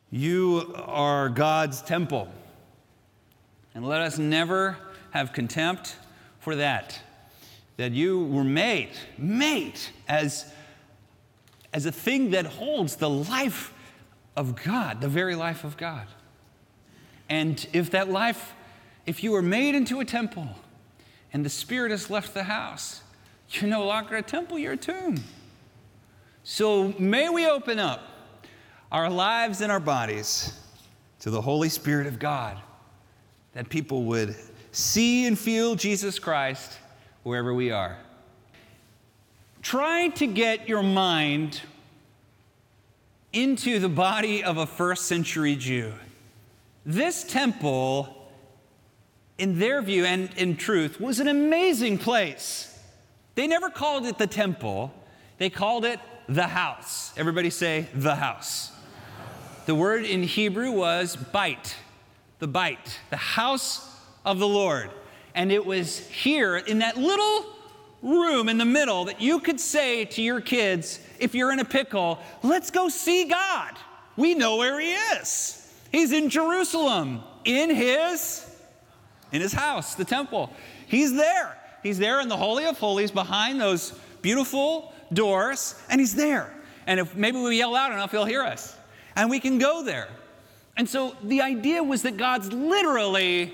You 0.09 0.73
are 0.75 1.29
God's 1.29 1.81
temple. 1.81 2.27
And 3.75 3.85
let 3.85 4.01
us 4.01 4.17
never 4.17 4.77
have 5.11 5.33
contempt 5.33 5.95
for 6.39 6.55
that. 6.55 6.99
That 7.77 7.91
you 7.91 8.25
were 8.25 8.43
made, 8.43 8.91
made 9.17 9.79
as, 10.07 10.51
as 11.73 11.85
a 11.85 11.91
thing 11.91 12.31
that 12.31 12.45
holds 12.45 12.97
the 12.97 13.09
life 13.09 13.73
of 14.35 14.61
God, 14.63 15.01
the 15.01 15.07
very 15.07 15.35
life 15.35 15.63
of 15.63 15.77
God. 15.77 16.07
And 17.29 17.65
if 17.73 17.91
that 17.91 18.09
life, 18.09 18.53
if 19.05 19.23
you 19.23 19.31
were 19.31 19.41
made 19.41 19.75
into 19.75 19.99
a 19.99 20.05
temple, 20.05 20.49
and 21.33 21.43
the 21.43 21.49
Spirit 21.49 21.89
has 21.91 22.09
left 22.09 22.33
the 22.33 22.43
house. 22.43 23.01
You're 23.49 23.69
no 23.69 23.85
longer 23.85 24.15
a 24.15 24.21
temple, 24.21 24.57
you're 24.59 24.73
a 24.73 24.77
tomb. 24.77 25.21
So 26.43 26.93
may 26.99 27.29
we 27.29 27.47
open 27.47 27.79
up 27.79 28.01
our 28.91 29.09
lives 29.09 29.61
and 29.61 29.71
our 29.71 29.79
bodies 29.79 30.59
to 31.19 31.31
the 31.31 31.41
Holy 31.41 31.69
Spirit 31.69 32.05
of 32.05 32.19
God, 32.19 32.57
that 33.53 33.69
people 33.69 34.03
would 34.03 34.35
see 34.71 35.25
and 35.25 35.37
feel 35.37 35.75
Jesus 35.75 36.19
Christ 36.19 36.77
wherever 37.23 37.53
we 37.53 37.71
are. 37.71 37.97
Try 39.61 40.09
to 40.09 40.27
get 40.27 40.69
your 40.69 40.83
mind 40.83 41.61
into 43.31 43.79
the 43.79 43.89
body 43.89 44.43
of 44.43 44.57
a 44.57 44.65
first 44.65 45.05
century 45.05 45.55
Jew. 45.55 45.93
This 46.85 47.23
temple 47.23 48.23
in 49.37 49.59
their 49.59 49.81
view 49.81 50.05
and 50.05 50.29
in 50.35 50.55
truth, 50.55 50.99
was 50.99 51.19
an 51.19 51.27
amazing 51.27 51.97
place. 51.97 52.69
They 53.35 53.47
never 53.47 53.69
called 53.69 54.05
it 54.05 54.17
the 54.17 54.27
temple, 54.27 54.93
they 55.37 55.49
called 55.49 55.85
it 55.85 55.99
the 56.29 56.47
house. 56.47 57.11
Everybody 57.17 57.49
say 57.49 57.87
the 57.93 58.15
house. 58.15 58.71
The 59.65 59.75
word 59.75 60.05
in 60.05 60.23
Hebrew 60.23 60.71
was 60.71 61.15
bait, 61.15 61.75
the 62.39 62.47
bait, 62.47 62.99
the 63.09 63.17
house 63.17 63.89
of 64.25 64.39
the 64.39 64.47
Lord. 64.47 64.91
And 65.35 65.51
it 65.51 65.65
was 65.65 66.07
here 66.09 66.57
in 66.57 66.79
that 66.79 66.97
little 66.97 67.45
room 68.01 68.49
in 68.49 68.57
the 68.57 68.65
middle 68.65 69.05
that 69.05 69.21
you 69.21 69.39
could 69.39 69.59
say 69.59 70.05
to 70.05 70.21
your 70.21 70.41
kids, 70.41 70.99
if 71.19 71.33
you're 71.33 71.51
in 71.51 71.59
a 71.59 71.65
pickle, 71.65 72.19
let's 72.43 72.69
go 72.69 72.89
see 72.89 73.25
God. 73.25 73.73
We 74.15 74.35
know 74.35 74.57
where 74.57 74.79
He 74.79 74.91
is. 74.91 75.59
He's 75.91 76.11
in 76.11 76.29
Jerusalem, 76.29 77.23
in 77.45 77.73
His, 77.73 78.45
in 79.31 79.41
His 79.41 79.53
house, 79.53 79.95
the 79.95 80.05
temple. 80.05 80.51
He's 80.87 81.15
there. 81.15 81.57
He's 81.81 81.97
there 81.97 82.21
in 82.21 82.27
the 82.27 82.37
Holy 82.37 82.65
of 82.65 82.77
Holies 82.77 83.11
behind 83.11 83.59
those 83.59 83.91
beautiful 84.21 84.93
doors, 85.11 85.75
and 85.89 85.99
He's 85.99 86.15
there. 86.15 86.53
And 86.85 86.99
if 86.99 87.15
maybe 87.15 87.39
we 87.39 87.57
yell 87.57 87.71
loud 87.71 87.93
enough, 87.93 88.11
He'll 88.11 88.25
hear 88.25 88.43
us. 88.43 88.75
And 89.15 89.29
we 89.29 89.39
can 89.39 89.57
go 89.57 89.83
there. 89.83 90.09
And 90.75 90.89
so 90.89 91.15
the 91.23 91.41
idea 91.41 91.83
was 91.83 92.01
that 92.01 92.17
God's 92.17 92.51
literally 92.51 93.53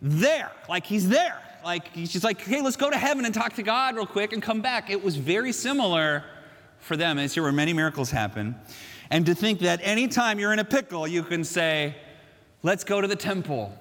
there, 0.00 0.52
like 0.68 0.86
He's 0.86 1.08
there. 1.08 1.40
Like 1.64 1.92
He's 1.92 2.12
just 2.12 2.24
like, 2.24 2.40
hey, 2.40 2.60
let's 2.60 2.76
go 2.76 2.90
to 2.90 2.96
heaven 2.96 3.24
and 3.24 3.34
talk 3.34 3.54
to 3.54 3.62
God 3.62 3.96
real 3.96 4.06
quick 4.06 4.32
and 4.32 4.42
come 4.42 4.60
back. 4.60 4.90
It 4.90 5.02
was 5.02 5.16
very 5.16 5.52
similar 5.52 6.24
for 6.78 6.96
them. 6.96 7.18
And 7.18 7.30
here 7.30 7.42
where 7.42 7.52
many 7.52 7.72
miracles 7.72 8.10
happen. 8.10 8.54
And 9.10 9.26
to 9.26 9.34
think 9.34 9.60
that 9.60 9.80
anytime 9.82 10.38
you're 10.38 10.52
in 10.52 10.58
a 10.58 10.64
pickle, 10.64 11.06
you 11.06 11.22
can 11.22 11.44
say, 11.44 11.96
let's 12.62 12.84
go 12.84 13.00
to 13.00 13.08
the 13.08 13.16
temple. 13.16 13.76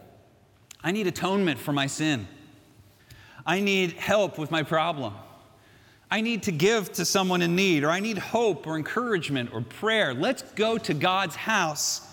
I 0.84 0.92
need 0.92 1.08
atonement 1.08 1.60
for 1.60 1.74
my 1.74 1.88
sin. 1.88 2.28
I 3.46 3.60
need 3.60 3.94
help 3.94 4.38
with 4.38 4.52
my 4.52 4.64
problem. 4.64 5.14
I 6.10 6.22
need 6.22 6.44
to 6.44 6.52
give 6.52 6.94
to 6.94 7.06
someone 7.06 7.42
in 7.42 7.56
need, 7.56 7.84
or 7.84 7.90
I 7.90 8.00
need 8.00 8.18
hope 8.18 8.66
or 8.66 8.78
encouragement 8.78 9.54
or 9.54 9.62
prayer. 9.62 10.14
Let's 10.14 10.42
go 10.42 10.78
to 10.78 10.94
God's 10.94 11.36
house 11.36 12.08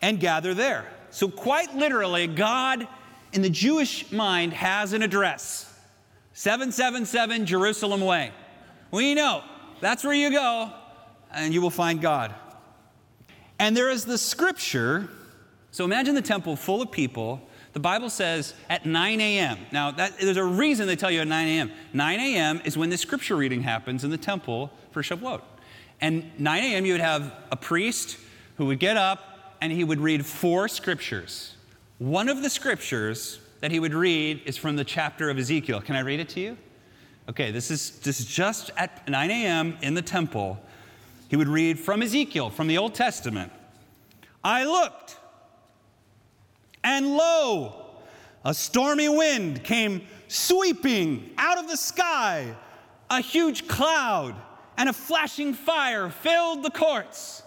and 0.00 0.20
gather 0.20 0.54
there. 0.54 0.86
So, 1.10 1.28
quite 1.28 1.74
literally, 1.74 2.26
God 2.26 2.86
in 3.32 3.42
the 3.42 3.50
Jewish 3.50 4.10
mind 4.12 4.52
has 4.52 4.92
an 4.92 5.02
address 5.02 5.68
777 6.34 7.46
Jerusalem 7.46 8.00
Way. 8.00 8.32
We 8.90 9.14
know 9.14 9.42
that's 9.80 10.04
where 10.04 10.14
you 10.14 10.30
go 10.30 10.72
and 11.32 11.52
you 11.52 11.60
will 11.60 11.70
find 11.70 12.00
God. 12.00 12.34
And 13.58 13.76
there 13.76 13.90
is 13.90 14.04
the 14.04 14.18
scripture. 14.18 15.08
So, 15.70 15.84
imagine 15.84 16.14
the 16.14 16.22
temple 16.22 16.56
full 16.56 16.82
of 16.82 16.90
people 16.90 17.40
the 17.72 17.80
Bible 17.80 18.10
says 18.10 18.52
at 18.68 18.84
9 18.84 19.20
a.m. 19.20 19.58
Now, 19.70 19.90
that, 19.92 20.18
there's 20.18 20.36
a 20.36 20.44
reason 20.44 20.86
they 20.86 20.96
tell 20.96 21.10
you 21.10 21.20
at 21.20 21.28
9 21.28 21.48
a.m. 21.48 21.72
9 21.92 22.20
a.m. 22.20 22.60
is 22.64 22.76
when 22.76 22.90
the 22.90 22.98
scripture 22.98 23.34
reading 23.34 23.62
happens 23.62 24.04
in 24.04 24.10
the 24.10 24.18
temple 24.18 24.70
for 24.90 25.02
Shavuot. 25.02 25.40
And 26.00 26.30
9 26.38 26.62
a.m., 26.64 26.84
you 26.84 26.92
would 26.92 27.00
have 27.00 27.32
a 27.50 27.56
priest 27.56 28.18
who 28.56 28.66
would 28.66 28.78
get 28.78 28.96
up 28.96 29.56
and 29.62 29.72
he 29.72 29.84
would 29.84 30.00
read 30.00 30.26
four 30.26 30.68
scriptures. 30.68 31.54
One 31.98 32.28
of 32.28 32.42
the 32.42 32.50
scriptures 32.50 33.38
that 33.60 33.70
he 33.70 33.78
would 33.78 33.94
read 33.94 34.42
is 34.44 34.56
from 34.56 34.76
the 34.76 34.84
chapter 34.84 35.30
of 35.30 35.38
Ezekiel. 35.38 35.80
Can 35.80 35.96
I 35.96 36.00
read 36.00 36.20
it 36.20 36.28
to 36.30 36.40
you? 36.40 36.56
Okay, 37.28 37.50
this 37.50 37.70
is, 37.70 38.00
this 38.00 38.18
is 38.18 38.26
just 38.26 38.70
at 38.76 39.08
9 39.08 39.30
a.m. 39.30 39.76
in 39.82 39.94
the 39.94 40.02
temple. 40.02 40.58
He 41.28 41.36
would 41.36 41.48
read 41.48 41.78
from 41.78 42.02
Ezekiel, 42.02 42.50
from 42.50 42.66
the 42.66 42.78
Old 42.78 42.94
Testament. 42.94 43.52
I 44.42 44.64
looked 44.64 45.18
and 46.84 47.16
lo, 47.16 47.74
a 48.44 48.52
stormy 48.52 49.08
wind 49.08 49.62
came 49.62 50.02
sweeping 50.28 51.30
out 51.38 51.58
of 51.58 51.68
the 51.68 51.76
sky. 51.76 52.54
A 53.10 53.20
huge 53.20 53.68
cloud 53.68 54.34
and 54.76 54.88
a 54.88 54.92
flashing 54.92 55.54
fire 55.54 56.10
filled 56.10 56.62
the 56.62 56.70
courts. 56.70 57.42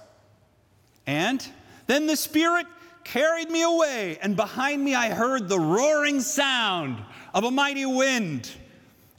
And 1.06 1.46
then 1.88 2.08
the 2.08 2.16
Spirit 2.16 2.68
carried 3.06 3.50
me 3.50 3.62
away, 3.62 4.18
and 4.22 4.36
behind 4.36 4.84
me 4.84 4.94
I 4.94 5.12
heard 5.12 5.48
the 5.48 5.60
roaring 5.60 6.20
sound 6.20 7.02
of 7.34 7.46
a 7.46 7.52
mighty 7.52 7.86
wind. 7.86 8.52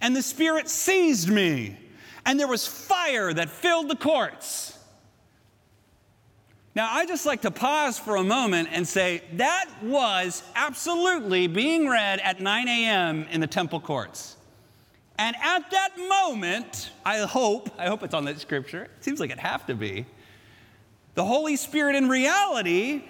And 0.02 0.14
the 0.14 0.23
Spirit 0.23 0.69
seized 0.69 1.31
me, 1.31 1.78
and 2.26 2.38
there 2.38 2.49
was 2.49 2.66
fire 2.66 3.33
that 3.33 3.49
filled 3.49 3.88
the 3.88 3.97
courts. 3.97 4.78
Now, 6.75 6.90
I 6.93 7.07
just 7.07 7.25
like 7.25 7.40
to 7.40 7.50
pause 7.50 7.99
for 7.99 8.16
a 8.16 8.23
moment 8.23 8.69
and 8.71 8.87
say 8.87 9.23
that 9.35 9.71
was 9.83 10.43
absolutely 10.55 11.47
being 11.47 11.88
read 11.88 12.21
at 12.21 12.38
9 12.38 12.69
a.m. 12.69 13.26
in 13.31 13.40
the 13.40 13.47
temple 13.47 13.81
courts. 13.81 14.37
And 15.19 15.35
at 15.43 15.71
that 15.71 15.97
moment, 15.97 16.90
I 17.02 17.21
hope, 17.21 17.71
I 17.78 17.87
hope 17.87 18.02
it's 18.02 18.12
on 18.12 18.26
that 18.26 18.38
scripture, 18.40 18.83
it 18.83 19.05
seems 19.05 19.21
like 19.21 19.31
it 19.31 19.38
have 19.38 19.64
to 19.69 19.75
be, 19.75 20.05
the 21.14 21.25
Holy 21.25 21.57
Spirit 21.57 21.97
in 21.97 22.11
reality 22.11 23.05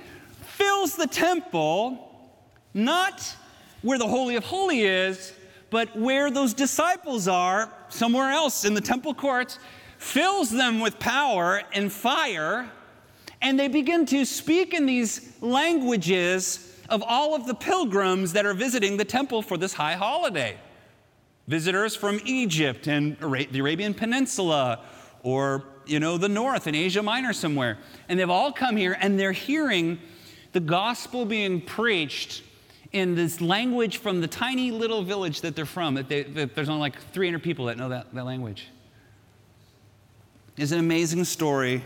fills 0.46 0.96
the 0.96 1.06
temple, 1.06 2.30
not 2.74 3.34
where 3.82 3.98
the 3.98 4.08
Holy 4.08 4.36
of 4.36 4.44
Holies 4.44 4.84
is, 4.84 5.32
but 5.70 5.94
where 5.96 6.30
those 6.30 6.54
disciples 6.54 7.28
are, 7.28 7.72
somewhere 7.88 8.30
else 8.30 8.64
in 8.64 8.74
the 8.74 8.80
temple 8.80 9.14
courts, 9.14 9.58
fills 9.98 10.50
them 10.50 10.80
with 10.80 10.98
power 10.98 11.62
and 11.72 11.92
fire 11.92 12.70
and 13.42 13.58
they 13.58 13.68
begin 13.68 14.06
to 14.06 14.24
speak 14.24 14.74
in 14.74 14.86
these 14.86 15.32
languages 15.40 16.74
of 16.88 17.02
all 17.06 17.34
of 17.34 17.46
the 17.46 17.54
pilgrims 17.54 18.32
that 18.32 18.46
are 18.46 18.54
visiting 18.54 18.96
the 18.96 19.04
temple 19.04 19.42
for 19.42 19.56
this 19.56 19.72
high 19.72 19.94
holiday. 19.94 20.56
Visitors 21.46 21.94
from 21.94 22.20
Egypt 22.24 22.88
and 22.88 23.16
the 23.18 23.58
Arabian 23.60 23.94
Peninsula 23.94 24.80
or 25.22 25.64
you 25.86 26.00
know 26.00 26.18
the 26.18 26.28
north 26.28 26.66
in 26.66 26.74
Asia 26.74 27.02
Minor 27.02 27.32
somewhere. 27.32 27.78
And 28.08 28.18
they've 28.18 28.30
all 28.30 28.52
come 28.52 28.76
here 28.76 28.96
and 29.00 29.18
they're 29.18 29.32
hearing 29.32 30.00
the 30.56 30.60
gospel 30.60 31.26
being 31.26 31.60
preached 31.60 32.42
in 32.90 33.14
this 33.14 33.42
language 33.42 33.98
from 33.98 34.22
the 34.22 34.26
tiny 34.26 34.70
little 34.70 35.02
village 35.02 35.42
that 35.42 35.54
they're 35.54 35.66
from. 35.66 35.96
That, 35.96 36.08
they, 36.08 36.22
that 36.22 36.54
there's 36.54 36.70
only 36.70 36.80
like 36.80 36.98
300 37.12 37.42
people 37.42 37.66
that 37.66 37.76
know 37.76 37.90
that, 37.90 38.14
that 38.14 38.25
language. 38.25 38.66
It's 40.56 40.72
an 40.72 40.78
amazing 40.78 41.25
story 41.25 41.84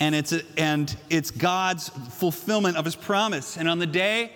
and 0.00 0.14
it's, 0.14 0.32
a, 0.32 0.42
and 0.58 0.94
it's 1.08 1.30
God's 1.30 1.88
fulfillment 1.88 2.76
of 2.76 2.84
his 2.84 2.94
promise. 2.94 3.56
And 3.56 3.70
on 3.70 3.78
the 3.78 3.86
day 3.86 4.32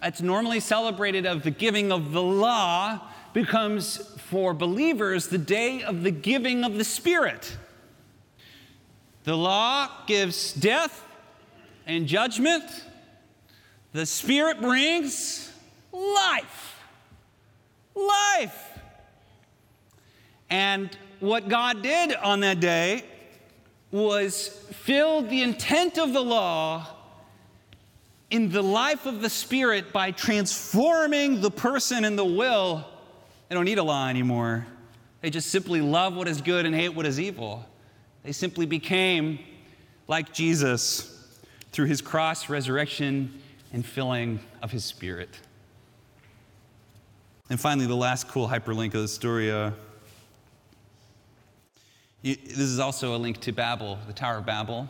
that's 0.00 0.22
normally 0.22 0.60
celebrated 0.60 1.26
of 1.26 1.42
the 1.42 1.50
giving 1.50 1.90
of 1.90 2.12
the 2.12 2.22
law 2.22 3.00
becomes 3.32 3.96
for 4.30 4.54
believers 4.54 5.26
the 5.26 5.38
day 5.38 5.82
of 5.82 6.04
the 6.04 6.12
giving 6.12 6.62
of 6.62 6.78
the 6.78 6.84
Spirit. 6.84 7.56
The 9.24 9.36
law 9.36 9.90
gives 10.06 10.52
death 10.52 11.04
and 11.84 12.06
judgment, 12.06 12.62
the 13.98 14.06
Spirit 14.06 14.60
brings 14.60 15.52
life. 15.92 16.80
Life. 17.96 18.78
And 20.48 20.96
what 21.18 21.48
God 21.48 21.82
did 21.82 22.14
on 22.14 22.38
that 22.40 22.60
day 22.60 23.02
was 23.90 24.50
filled 24.70 25.28
the 25.28 25.42
intent 25.42 25.98
of 25.98 26.12
the 26.12 26.22
law 26.22 26.86
in 28.30 28.50
the 28.50 28.62
life 28.62 29.04
of 29.04 29.20
the 29.20 29.28
Spirit 29.28 29.92
by 29.92 30.12
transforming 30.12 31.40
the 31.40 31.50
person 31.50 32.04
and 32.04 32.16
the 32.16 32.24
will. 32.24 32.86
They 33.48 33.56
don't 33.56 33.64
need 33.64 33.78
a 33.78 33.82
law 33.82 34.06
anymore. 34.06 34.64
They 35.22 35.30
just 35.30 35.50
simply 35.50 35.80
love 35.80 36.14
what 36.14 36.28
is 36.28 36.40
good 36.40 36.66
and 36.66 36.72
hate 36.72 36.90
what 36.90 37.04
is 37.04 37.18
evil. 37.18 37.66
They 38.22 38.30
simply 38.30 38.64
became 38.64 39.40
like 40.06 40.32
Jesus 40.32 41.36
through 41.72 41.86
his 41.86 42.00
cross, 42.00 42.48
resurrection, 42.48 43.42
and 43.72 43.84
filling 43.84 44.40
of 44.62 44.70
his 44.70 44.84
Spirit. 44.84 45.28
And 47.50 47.58
finally, 47.58 47.86
the 47.86 47.96
last 47.96 48.28
cool 48.28 48.48
hyperlink 48.48 48.94
of 48.94 49.02
the 49.02 49.08
story. 49.08 49.50
Uh, 49.50 49.70
this 52.22 52.58
is 52.58 52.78
also 52.78 53.16
a 53.16 53.18
link 53.18 53.40
to 53.40 53.52
Babel, 53.52 53.98
the 54.06 54.12
Tower 54.12 54.38
of 54.38 54.46
Babel. 54.46 54.88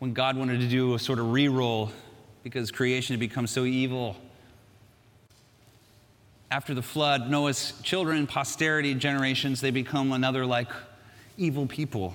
When 0.00 0.12
God 0.12 0.36
wanted 0.36 0.60
to 0.60 0.68
do 0.68 0.94
a 0.94 0.98
sort 0.98 1.18
of 1.18 1.32
re 1.32 1.48
roll 1.48 1.90
because 2.42 2.70
creation 2.70 3.14
had 3.14 3.20
become 3.20 3.46
so 3.46 3.64
evil. 3.64 4.16
After 6.50 6.74
the 6.74 6.82
flood, 6.82 7.30
Noah's 7.30 7.74
children, 7.82 8.26
posterity, 8.26 8.94
generations, 8.94 9.60
they 9.60 9.70
become 9.70 10.12
another 10.12 10.44
like 10.44 10.68
evil 11.36 11.66
people. 11.66 12.14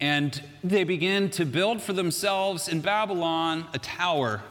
And 0.00 0.42
they 0.64 0.84
begin 0.84 1.30
to 1.30 1.44
build 1.44 1.82
for 1.82 1.92
themselves 1.92 2.68
in 2.68 2.80
Babylon 2.80 3.66
a 3.74 3.78
tower. 3.78 4.42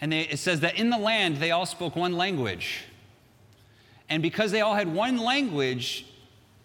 And 0.00 0.12
they, 0.12 0.20
it 0.20 0.38
says 0.38 0.60
that 0.60 0.78
in 0.78 0.90
the 0.90 0.98
land 0.98 1.38
they 1.38 1.50
all 1.50 1.66
spoke 1.66 1.96
one 1.96 2.12
language. 2.12 2.84
And 4.08 4.22
because 4.22 4.52
they 4.52 4.60
all 4.60 4.74
had 4.74 4.92
one 4.92 5.18
language, 5.18 6.06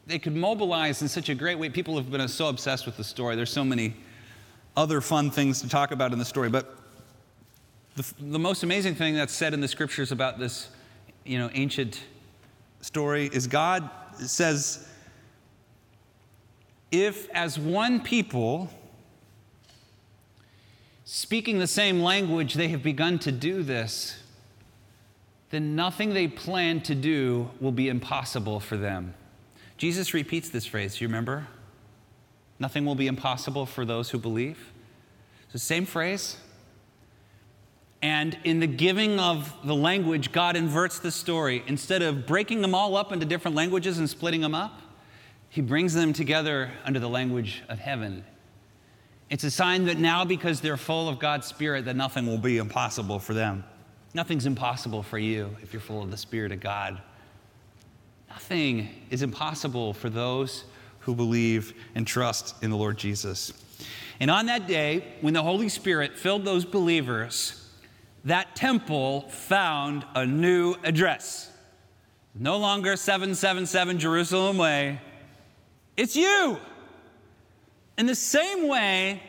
they 0.06 0.20
could 0.20 0.36
mobilize 0.36 1.02
in 1.02 1.08
such 1.08 1.30
a 1.30 1.36
great 1.36 1.58
way. 1.58 1.70
People 1.70 1.96
have 1.96 2.12
been 2.12 2.28
so 2.28 2.48
obsessed 2.48 2.86
with 2.86 2.98
the 2.98 3.04
story. 3.04 3.36
There's 3.36 3.52
so 3.52 3.64
many 3.64 3.96
other 4.78 5.02
fun 5.02 5.32
things 5.32 5.62
to 5.62 5.70
talk 5.70 5.92
about 5.92 6.14
in 6.14 6.20
the 6.20 6.26
story. 6.26 6.50
But 6.50 6.78
the, 7.96 8.14
the 8.20 8.40
most 8.40 8.64
amazing 8.64 8.96
thing 8.96 9.16
that's 9.16 9.34
said 9.34 9.54
in 9.54 9.62
the 9.62 9.68
scriptures 9.68 10.12
about 10.12 10.40
this 10.40 10.70
you 11.26 11.38
know, 11.38 11.50
ancient 11.54 12.02
story 12.82 13.30
is 13.32 13.48
God 13.48 13.90
says, 14.18 14.88
if 16.94 17.28
as 17.32 17.58
one 17.58 18.00
people, 18.00 18.70
speaking 21.06 21.58
the 21.58 21.66
same 21.66 22.02
language, 22.02 22.54
they 22.54 22.68
have 22.68 22.84
begun 22.84 23.18
to 23.18 23.32
do 23.32 23.64
this, 23.64 24.22
then 25.50 25.76
nothing 25.76 26.14
they 26.14 26.28
plan 26.28 26.82
to 26.82 26.94
do 26.94 27.50
will 27.60 27.72
be 27.72 27.90
impossible 27.90 28.60
for 28.60 28.78
them. 28.78 29.16
Jesus 29.76 30.14
repeats 30.14 30.50
this 30.50 30.68
phrase, 30.68 31.02
you 31.02 31.08
remember? 31.08 31.48
Nothing 32.60 32.86
will 32.86 32.96
be 32.96 33.08
impossible 33.08 33.66
for 33.66 33.86
those 33.86 34.12
who 34.12 34.20
believe. 34.20 34.72
The 35.52 35.60
same 35.60 35.88
phrase. 35.88 36.38
And 38.04 38.38
in 38.44 38.60
the 38.60 38.68
giving 38.68 39.20
of 39.20 39.52
the 39.64 39.76
language, 39.76 40.32
God 40.32 40.56
inverts 40.56 41.00
the 41.00 41.12
story. 41.12 41.64
Instead 41.66 42.04
of 42.04 42.28
breaking 42.28 42.62
them 42.62 42.76
all 42.76 42.96
up 42.96 43.12
into 43.12 43.26
different 43.26 43.56
languages 43.56 43.98
and 43.98 44.08
splitting 44.08 44.42
them 44.42 44.54
up, 44.54 44.80
He 45.54 45.62
brings 45.62 45.94
them 45.94 46.14
together 46.14 46.72
under 46.84 47.00
the 47.00 47.08
language 47.08 47.62
of 47.70 47.78
heaven. 47.78 48.24
It's 49.30 49.44
a 49.44 49.52
sign 49.52 49.86
that 49.86 50.00
now, 50.00 50.26
because 50.26 50.62
they're 50.62 50.78
full 50.78 51.08
of 51.08 51.20
God's 51.20 51.46
Spirit, 51.46 51.86
that 51.86 51.96
nothing 51.96 52.26
will 52.26 52.40
be 52.40 52.58
impossible 52.58 53.20
for 53.20 53.36
them. 53.36 53.64
Nothing's 54.16 54.48
impossible 54.48 55.04
for 55.04 55.20
you 55.20 55.56
if 55.62 55.72
you're 55.72 55.80
full 55.80 56.02
of 56.02 56.10
the 56.10 56.18
Spirit 56.18 56.52
of 56.52 56.60
God. 56.60 57.00
Nothing 58.30 58.90
is 59.12 59.22
impossible 59.22 59.94
for 59.94 60.10
those 60.10 60.64
who 61.02 61.14
believe 61.14 61.76
and 61.94 62.08
trust 62.08 62.56
in 62.64 62.72
the 62.72 62.76
Lord 62.76 62.98
Jesus. 62.98 63.54
And 64.20 64.32
on 64.32 64.48
that 64.48 64.66
day, 64.66 65.06
when 65.22 65.36
the 65.36 65.44
Holy 65.44 65.70
Spirit 65.70 66.18
filled 66.18 66.46
those 66.46 66.66
believers, 66.66 67.70
that 68.26 68.56
temple 68.56 69.30
found 69.30 70.04
a 70.16 70.26
new 70.26 70.78
address. 70.84 71.52
No 72.34 72.58
longer 72.58 72.96
777 72.96 74.00
Jerusalem 74.00 74.58
Way. 74.58 75.00
It's 75.96 76.16
you. 76.16 76.58
In 77.98 78.06
the 78.06 78.16
same 78.16 78.68
way 78.68 79.22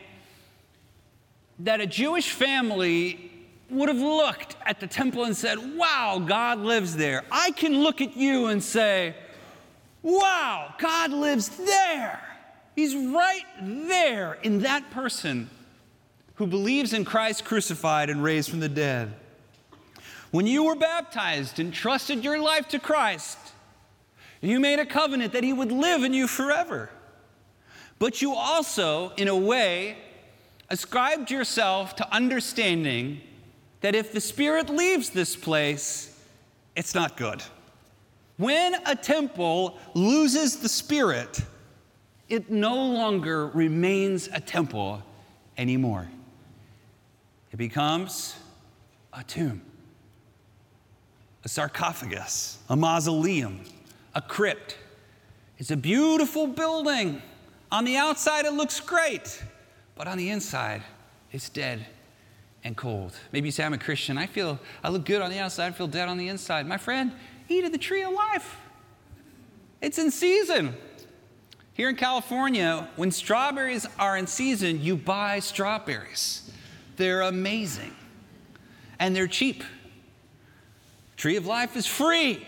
that 1.59 1.81
a 1.81 1.85
Jewish 1.85 2.31
family 2.31 3.31
would 3.69 3.89
have 3.89 3.97
looked 3.97 4.55
at 4.65 4.79
the 4.79 4.87
temple 4.87 5.23
and 5.23 5.35
said, 5.35 5.57
Wow, 5.77 6.23
God 6.25 6.59
lives 6.59 6.95
there. 6.95 7.23
I 7.31 7.51
can 7.51 7.81
look 7.81 8.01
at 8.01 8.15
you 8.15 8.47
and 8.47 8.63
say, 8.63 9.15
Wow, 10.01 10.73
God 10.77 11.11
lives 11.11 11.49
there. 11.49 12.21
He's 12.75 12.95
right 12.95 13.45
there 13.61 14.33
in 14.43 14.59
that 14.59 14.91
person 14.91 15.49
who 16.35 16.47
believes 16.47 16.93
in 16.93 17.05
Christ 17.05 17.45
crucified 17.45 18.09
and 18.09 18.21
raised 18.21 18.49
from 18.49 18.59
the 18.59 18.69
dead. 18.69 19.13
When 20.31 20.45
you 20.45 20.63
were 20.65 20.75
baptized 20.75 21.59
and 21.59 21.73
trusted 21.73 22.23
your 22.23 22.39
life 22.39 22.67
to 22.69 22.79
Christ, 22.79 23.37
you 24.41 24.59
made 24.59 24.79
a 24.79 24.85
covenant 24.85 25.33
that 25.33 25.43
He 25.43 25.53
would 25.53 25.71
live 25.71 26.03
in 26.03 26.13
you 26.13 26.27
forever. 26.27 26.89
But 27.99 28.21
you 28.21 28.33
also, 28.33 29.11
in 29.17 29.27
a 29.27 29.35
way, 29.35 29.97
ascribed 30.69 31.31
yourself 31.31 31.95
to 31.97 32.13
understanding 32.13 33.21
that 33.81 33.95
if 33.95 34.11
the 34.11 34.21
Spirit 34.21 34.69
leaves 34.69 35.11
this 35.11 35.35
place, 35.35 36.19
it's 36.75 36.93
not 36.95 37.17
good. 37.17 37.41
When 38.37 38.75
a 38.85 38.95
temple 38.95 39.77
loses 39.93 40.57
the 40.57 40.67
Spirit, 40.67 41.41
it 42.27 42.49
no 42.49 42.75
longer 42.75 43.47
remains 43.47 44.27
a 44.33 44.41
temple 44.41 45.01
anymore. 45.57 46.09
It 47.51 47.57
becomes 47.57 48.35
a 49.13 49.23
tomb, 49.23 49.61
a 51.45 51.47
sarcophagus, 51.47 52.57
a 52.67 52.75
mausoleum, 52.75 53.61
a 54.15 54.21
crypt. 54.21 54.77
It's 55.57 55.71
a 55.71 55.77
beautiful 55.77 56.47
building. 56.47 57.21
On 57.71 57.83
the 57.83 57.97
outside, 57.97 58.45
it 58.45 58.53
looks 58.53 58.79
great, 58.79 59.43
but 59.95 60.07
on 60.07 60.17
the 60.17 60.29
inside, 60.29 60.81
it's 61.31 61.49
dead 61.49 61.85
and 62.63 62.75
cold. 62.75 63.13
Maybe 63.31 63.49
you 63.49 63.51
say, 63.51 63.63
I'm 63.63 63.73
a 63.73 63.77
Christian. 63.77 64.17
I 64.17 64.25
feel, 64.25 64.59
I 64.83 64.89
look 64.89 65.05
good 65.05 65.21
on 65.21 65.29
the 65.29 65.39
outside, 65.39 65.67
I 65.67 65.71
feel 65.71 65.87
dead 65.87 66.07
on 66.07 66.17
the 66.17 66.29
inside. 66.29 66.65
My 66.65 66.77
friend, 66.77 67.11
eat 67.49 67.65
of 67.65 67.71
the 67.71 67.77
tree 67.77 68.03
of 68.03 68.13
life. 68.13 68.57
It's 69.81 69.97
in 69.97 70.09
season. 70.09 70.75
Here 71.73 71.89
in 71.89 71.97
California, 71.97 72.87
when 72.95 73.11
strawberries 73.11 73.85
are 73.99 74.17
in 74.17 74.27
season, 74.27 74.81
you 74.81 74.95
buy 74.95 75.39
strawberries. 75.39 76.49
They're 76.95 77.21
amazing. 77.21 77.93
And 78.97 79.13
they're 79.13 79.27
cheap. 79.27 79.63
Tree 81.17 81.35
of 81.35 81.45
life 81.45 81.75
is 81.75 81.85
free 81.85 82.45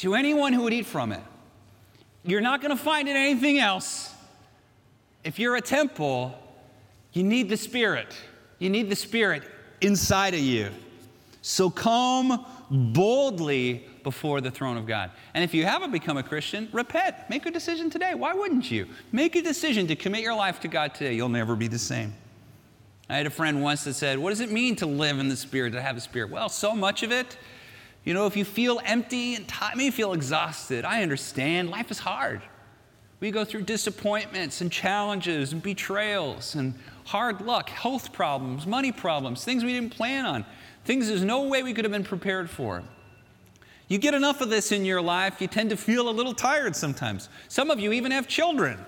to 0.00 0.14
anyone 0.14 0.52
who 0.52 0.62
would 0.62 0.72
eat 0.72 0.86
from 0.86 1.12
it. 1.12 1.22
You're 2.24 2.40
not 2.40 2.62
going 2.62 2.76
to 2.76 2.82
find 2.82 3.06
it 3.06 3.16
anything 3.16 3.58
else. 3.58 4.14
If 5.24 5.38
you're 5.38 5.56
a 5.56 5.60
temple, 5.60 6.34
you 7.12 7.22
need 7.22 7.50
the 7.50 7.56
Spirit. 7.56 8.14
You 8.58 8.70
need 8.70 8.88
the 8.88 8.96
Spirit 8.96 9.42
inside 9.82 10.32
of 10.32 10.40
you. 10.40 10.70
So 11.42 11.68
come 11.68 12.46
boldly 12.70 13.86
before 14.02 14.40
the 14.40 14.50
throne 14.50 14.78
of 14.78 14.86
God. 14.86 15.10
And 15.34 15.44
if 15.44 15.52
you 15.52 15.64
haven't 15.66 15.90
become 15.90 16.16
a 16.16 16.22
Christian, 16.22 16.68
repent. 16.72 17.16
Make 17.28 17.44
a 17.44 17.50
decision 17.50 17.90
today. 17.90 18.14
Why 18.14 18.32
wouldn't 18.32 18.70
you? 18.70 18.86
Make 19.12 19.36
a 19.36 19.42
decision 19.42 19.86
to 19.88 19.96
commit 19.96 20.22
your 20.22 20.34
life 20.34 20.60
to 20.60 20.68
God 20.68 20.94
today. 20.94 21.14
You'll 21.14 21.28
never 21.28 21.56
be 21.56 21.68
the 21.68 21.78
same. 21.78 22.14
I 23.10 23.16
had 23.16 23.26
a 23.26 23.30
friend 23.30 23.62
once 23.62 23.84
that 23.84 23.94
said, 23.94 24.18
What 24.18 24.30
does 24.30 24.40
it 24.40 24.50
mean 24.50 24.76
to 24.76 24.86
live 24.86 25.18
in 25.18 25.28
the 25.28 25.36
Spirit, 25.36 25.72
to 25.72 25.82
have 25.82 25.96
the 25.96 26.00
Spirit? 26.00 26.30
Well, 26.30 26.48
so 26.48 26.74
much 26.74 27.02
of 27.02 27.12
it, 27.12 27.36
you 28.04 28.14
know, 28.14 28.26
if 28.26 28.36
you 28.36 28.44
feel 28.44 28.80
empty 28.84 29.34
and 29.34 29.46
tired, 29.46 29.76
maybe 29.76 29.86
you 29.86 29.92
feel 29.92 30.12
exhausted, 30.12 30.84
I 30.84 31.02
understand. 31.02 31.70
Life 31.70 31.90
is 31.90 31.98
hard. 31.98 32.42
We 33.20 33.30
go 33.30 33.44
through 33.44 33.62
disappointments 33.62 34.62
and 34.62 34.72
challenges 34.72 35.52
and 35.52 35.62
betrayals 35.62 36.54
and 36.54 36.74
hard 37.04 37.42
luck, 37.42 37.68
health 37.68 38.12
problems, 38.12 38.66
money 38.66 38.92
problems, 38.92 39.44
things 39.44 39.62
we 39.62 39.74
didn't 39.74 39.90
plan 39.90 40.24
on, 40.24 40.46
things 40.84 41.08
there's 41.08 41.24
no 41.24 41.42
way 41.42 41.62
we 41.62 41.74
could 41.74 41.84
have 41.84 41.92
been 41.92 42.04
prepared 42.04 42.48
for. 42.48 42.82
You 43.88 43.98
get 43.98 44.14
enough 44.14 44.40
of 44.40 44.48
this 44.48 44.72
in 44.72 44.84
your 44.84 45.02
life, 45.02 45.40
you 45.40 45.48
tend 45.48 45.70
to 45.70 45.76
feel 45.76 46.08
a 46.08 46.12
little 46.12 46.32
tired 46.32 46.76
sometimes. 46.76 47.28
Some 47.48 47.70
of 47.70 47.78
you 47.80 47.92
even 47.92 48.12
have 48.12 48.26
children. 48.26 48.78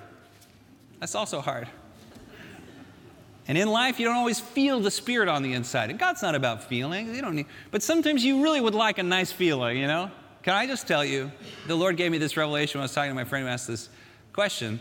That's 1.00 1.14
also 1.14 1.40
hard. 1.40 1.68
And 3.48 3.58
in 3.58 3.68
life, 3.68 3.98
you 3.98 4.06
don't 4.06 4.16
always 4.16 4.38
feel 4.38 4.80
the 4.80 4.90
spirit 4.90 5.28
on 5.28 5.42
the 5.42 5.52
inside. 5.52 5.90
And 5.90 5.98
God's 5.98 6.22
not 6.22 6.34
about 6.34 6.64
feelings. 6.64 7.14
You 7.14 7.22
don't 7.22 7.34
need, 7.34 7.46
but 7.70 7.82
sometimes 7.82 8.24
you 8.24 8.42
really 8.42 8.60
would 8.60 8.74
like 8.74 8.98
a 8.98 9.02
nice 9.02 9.32
feeling, 9.32 9.78
you 9.78 9.86
know? 9.86 10.10
Can 10.42 10.54
I 10.54 10.66
just 10.66 10.86
tell 10.88 11.04
you, 11.04 11.30
the 11.66 11.74
Lord 11.74 11.96
gave 11.96 12.10
me 12.10 12.18
this 12.18 12.36
revelation 12.36 12.78
when 12.78 12.82
I 12.82 12.84
was 12.84 12.94
talking 12.94 13.10
to 13.10 13.14
my 13.14 13.24
friend 13.24 13.44
who 13.44 13.50
asked 13.50 13.68
this 13.68 13.88
question. 14.32 14.80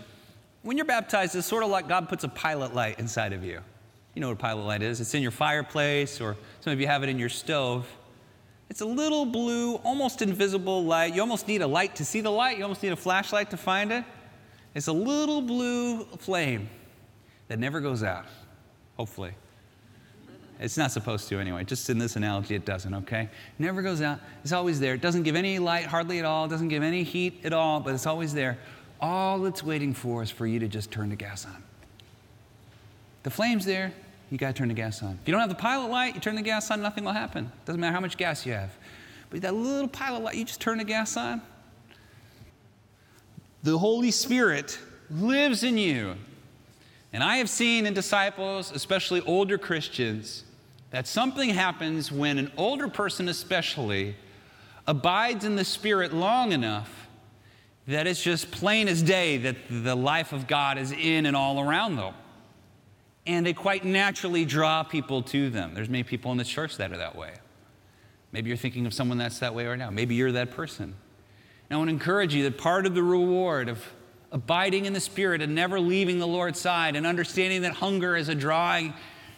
When 0.63 0.77
you're 0.77 0.85
baptized, 0.85 1.35
it's 1.35 1.47
sort 1.47 1.63
of 1.63 1.69
like 1.69 1.87
God 1.87 2.09
puts 2.09 2.23
a 2.23 2.29
pilot 2.29 2.73
light 2.73 2.99
inside 2.99 3.33
of 3.33 3.43
you. 3.43 3.61
You 4.13 4.21
know 4.21 4.27
what 4.27 4.33
a 4.33 4.41
pilot 4.41 4.63
light 4.63 4.81
is? 4.81 4.99
It's 4.99 5.13
in 5.13 5.21
your 5.21 5.31
fireplace, 5.31 6.19
or 6.19 6.35
some 6.59 6.73
of 6.73 6.79
you 6.79 6.87
have 6.87 7.03
it 7.03 7.09
in 7.09 7.17
your 7.17 7.29
stove. 7.29 7.87
It's 8.69 8.81
a 8.81 8.85
little 8.85 9.25
blue, 9.25 9.75
almost 9.75 10.21
invisible 10.21 10.83
light. 10.83 11.13
You 11.13 11.21
almost 11.21 11.47
need 11.47 11.61
a 11.61 11.67
light 11.67 11.95
to 11.97 12.05
see 12.05 12.21
the 12.21 12.31
light, 12.31 12.57
you 12.57 12.63
almost 12.63 12.83
need 12.83 12.93
a 12.93 12.97
flashlight 12.97 13.49
to 13.51 13.57
find 13.57 13.91
it. 13.91 14.03
It's 14.73 14.87
a 14.87 14.93
little 14.93 15.41
blue 15.41 16.05
flame 16.17 16.69
that 17.49 17.59
never 17.59 17.81
goes 17.81 18.01
out, 18.01 18.25
hopefully. 18.97 19.33
It's 20.59 20.77
not 20.77 20.91
supposed 20.91 21.27
to 21.29 21.39
anyway. 21.39 21.63
Just 21.63 21.89
in 21.89 21.97
this 21.97 22.15
analogy, 22.15 22.53
it 22.53 22.65
doesn't, 22.65 22.93
okay? 22.93 23.29
never 23.57 23.81
goes 23.81 23.99
out. 23.99 24.19
It's 24.43 24.53
always 24.53 24.79
there. 24.79 24.93
It 24.93 25.01
doesn't 25.01 25.23
give 25.23 25.35
any 25.35 25.57
light 25.57 25.85
hardly 25.85 26.19
at 26.19 26.25
all. 26.25 26.45
It 26.45 26.49
doesn't 26.49 26.67
give 26.67 26.83
any 26.83 27.01
heat 27.01 27.41
at 27.43 27.51
all, 27.51 27.79
but 27.79 27.95
it's 27.95 28.05
always 28.05 28.31
there. 28.33 28.59
All 28.99 29.43
it's 29.47 29.63
waiting 29.63 29.93
for 29.95 30.21
is 30.21 30.29
for 30.29 30.45
you 30.45 30.59
to 30.59 30.67
just 30.67 30.91
turn 30.91 31.09
the 31.09 31.15
gas 31.15 31.47
on. 31.47 31.63
The 33.23 33.31
flame's 33.31 33.65
there, 33.65 33.91
you 34.29 34.37
got 34.37 34.47
to 34.47 34.53
turn 34.53 34.67
the 34.67 34.75
gas 34.75 35.01
on. 35.01 35.17
If 35.21 35.27
you 35.27 35.31
don't 35.31 35.41
have 35.41 35.49
the 35.49 35.55
pilot 35.55 35.89
light, 35.89 36.13
you 36.13 36.21
turn 36.21 36.35
the 36.35 36.41
gas 36.43 36.69
on, 36.69 36.81
nothing 36.81 37.03
will 37.03 37.11
happen. 37.11 37.51
Doesn't 37.65 37.81
matter 37.81 37.93
how 37.93 37.99
much 37.99 38.15
gas 38.15 38.45
you 38.45 38.53
have. 38.53 38.71
But 39.31 39.41
that 39.41 39.55
little 39.55 39.87
pilot 39.87 40.23
light, 40.23 40.35
you 40.35 40.45
just 40.45 40.61
turn 40.61 40.77
the 40.77 40.83
gas 40.83 41.17
on. 41.17 41.41
The 43.63 43.77
Holy 43.77 44.11
Spirit 44.11 44.77
lives 45.09 45.63
in 45.63 45.77
you. 45.77 46.15
And 47.13 47.23
I 47.23 47.37
have 47.37 47.49
seen 47.49 47.85
in 47.85 47.93
disciples, 47.93 48.71
especially 48.71 49.21
older 49.21 49.57
Christians, 49.57 50.45
that 50.91 51.07
something 51.07 51.49
happens 51.49 52.11
when 52.11 52.37
an 52.37 52.51
older 52.57 52.87
person, 52.87 53.27
especially, 53.27 54.15
abides 54.87 55.45
in 55.45 55.55
the 55.55 55.65
Spirit 55.65 56.13
long 56.13 56.51
enough 56.51 57.07
that 57.87 58.07
it's 58.07 58.21
just 58.21 58.51
plain 58.51 58.87
as 58.87 59.01
day 59.01 59.37
that 59.37 59.55
the 59.69 59.95
life 59.95 60.33
of 60.33 60.47
God 60.47 60.77
is 60.77 60.91
in 60.91 61.25
and 61.25 61.35
all 61.35 61.59
around 61.59 61.95
them. 61.95 62.13
And 63.27 63.45
they 63.45 63.53
quite 63.53 63.83
naturally 63.83 64.45
draw 64.45 64.83
people 64.83 65.21
to 65.23 65.49
them. 65.49 65.73
There's 65.73 65.89
many 65.89 66.03
people 66.03 66.31
in 66.31 66.37
the 66.37 66.43
church 66.43 66.77
that 66.77 66.91
are 66.91 66.97
that 66.97 67.15
way. 67.15 67.33
Maybe 68.31 68.49
you're 68.49 68.57
thinking 68.57 68.85
of 68.85 68.93
someone 68.93 69.17
that's 69.17 69.39
that 69.39 69.53
way 69.53 69.65
right 69.65 69.77
now. 69.77 69.89
Maybe 69.89 70.15
you're 70.15 70.31
that 70.31 70.51
person. 70.51 70.85
And 70.85 71.75
I 71.75 71.77
want 71.77 71.89
to 71.89 71.93
encourage 71.93 72.33
you 72.33 72.43
that 72.43 72.57
part 72.57 72.85
of 72.85 72.95
the 72.95 73.03
reward 73.03 73.69
of 73.69 73.83
abiding 74.31 74.85
in 74.85 74.93
the 74.93 74.99
Spirit 74.99 75.41
and 75.41 75.53
never 75.53 75.79
leaving 75.79 76.19
the 76.19 76.27
Lord's 76.27 76.59
side 76.59 76.95
and 76.95 77.05
understanding 77.05 77.61
that 77.63 77.73
hunger 77.73 78.15
is 78.15 78.29
a 78.29 78.35
drawing 78.35 78.93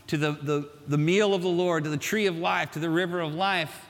to 0.08 0.18
the, 0.18 0.32
the, 0.32 0.70
the 0.88 0.98
meal 0.98 1.34
of 1.34 1.42
the 1.42 1.50
Lord, 1.50 1.86
to 1.86 1.90
the 1.90 1.98
tree 1.98 2.26
of 2.26 2.38
life, 2.38 2.72
to 2.72 2.80
the 2.80 2.90
river 2.90 3.22
of 3.22 3.34
life, 3.34 3.88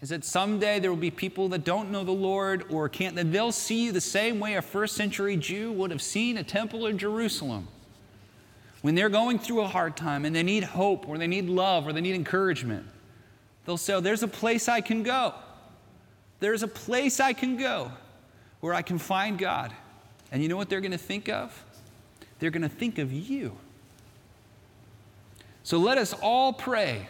is 0.00 0.08
that 0.08 0.24
someday 0.24 0.78
there 0.78 0.90
will 0.90 0.96
be 0.96 1.10
people 1.10 1.48
that 1.48 1.64
don't 1.64 1.90
know 1.90 2.04
the 2.04 2.12
Lord 2.12 2.64
or 2.70 2.88
can't, 2.88 3.16
that 3.16 3.32
they'll 3.32 3.52
see 3.52 3.84
you 3.84 3.92
the 3.92 4.00
same 4.00 4.40
way 4.40 4.54
a 4.54 4.62
first 4.62 4.96
century 4.96 5.36
Jew 5.36 5.72
would 5.72 5.90
have 5.90 6.02
seen 6.02 6.38
a 6.38 6.44
temple 6.44 6.86
in 6.86 6.98
Jerusalem. 6.98 7.68
When 8.80 8.94
they're 8.94 9.08
going 9.08 9.38
through 9.38 9.62
a 9.62 9.66
hard 9.66 9.96
time 9.96 10.24
and 10.24 10.34
they 10.34 10.44
need 10.44 10.62
hope 10.62 11.08
or 11.08 11.18
they 11.18 11.26
need 11.26 11.46
love 11.48 11.86
or 11.86 11.92
they 11.92 12.00
need 12.00 12.14
encouragement, 12.14 12.86
They'll 13.68 13.76
say, 13.76 13.92
oh, 13.92 14.00
There's 14.00 14.22
a 14.22 14.28
place 14.28 14.66
I 14.66 14.80
can 14.80 15.02
go. 15.02 15.34
There's 16.40 16.62
a 16.62 16.68
place 16.68 17.20
I 17.20 17.34
can 17.34 17.58
go 17.58 17.92
where 18.60 18.72
I 18.72 18.80
can 18.80 18.98
find 18.98 19.38
God. 19.38 19.74
And 20.30 20.42
you 20.42 20.48
know 20.48 20.56
what 20.56 20.68
they're 20.68 20.80
going 20.80 20.92
to 20.92 20.98
think 20.98 21.28
of? 21.28 21.64
They're 22.38 22.50
going 22.50 22.62
to 22.62 22.68
think 22.68 22.98
of 22.98 23.12
you. 23.12 23.56
So 25.62 25.78
let 25.78 25.98
us 25.98 26.14
all 26.22 26.52
pray 26.52 27.08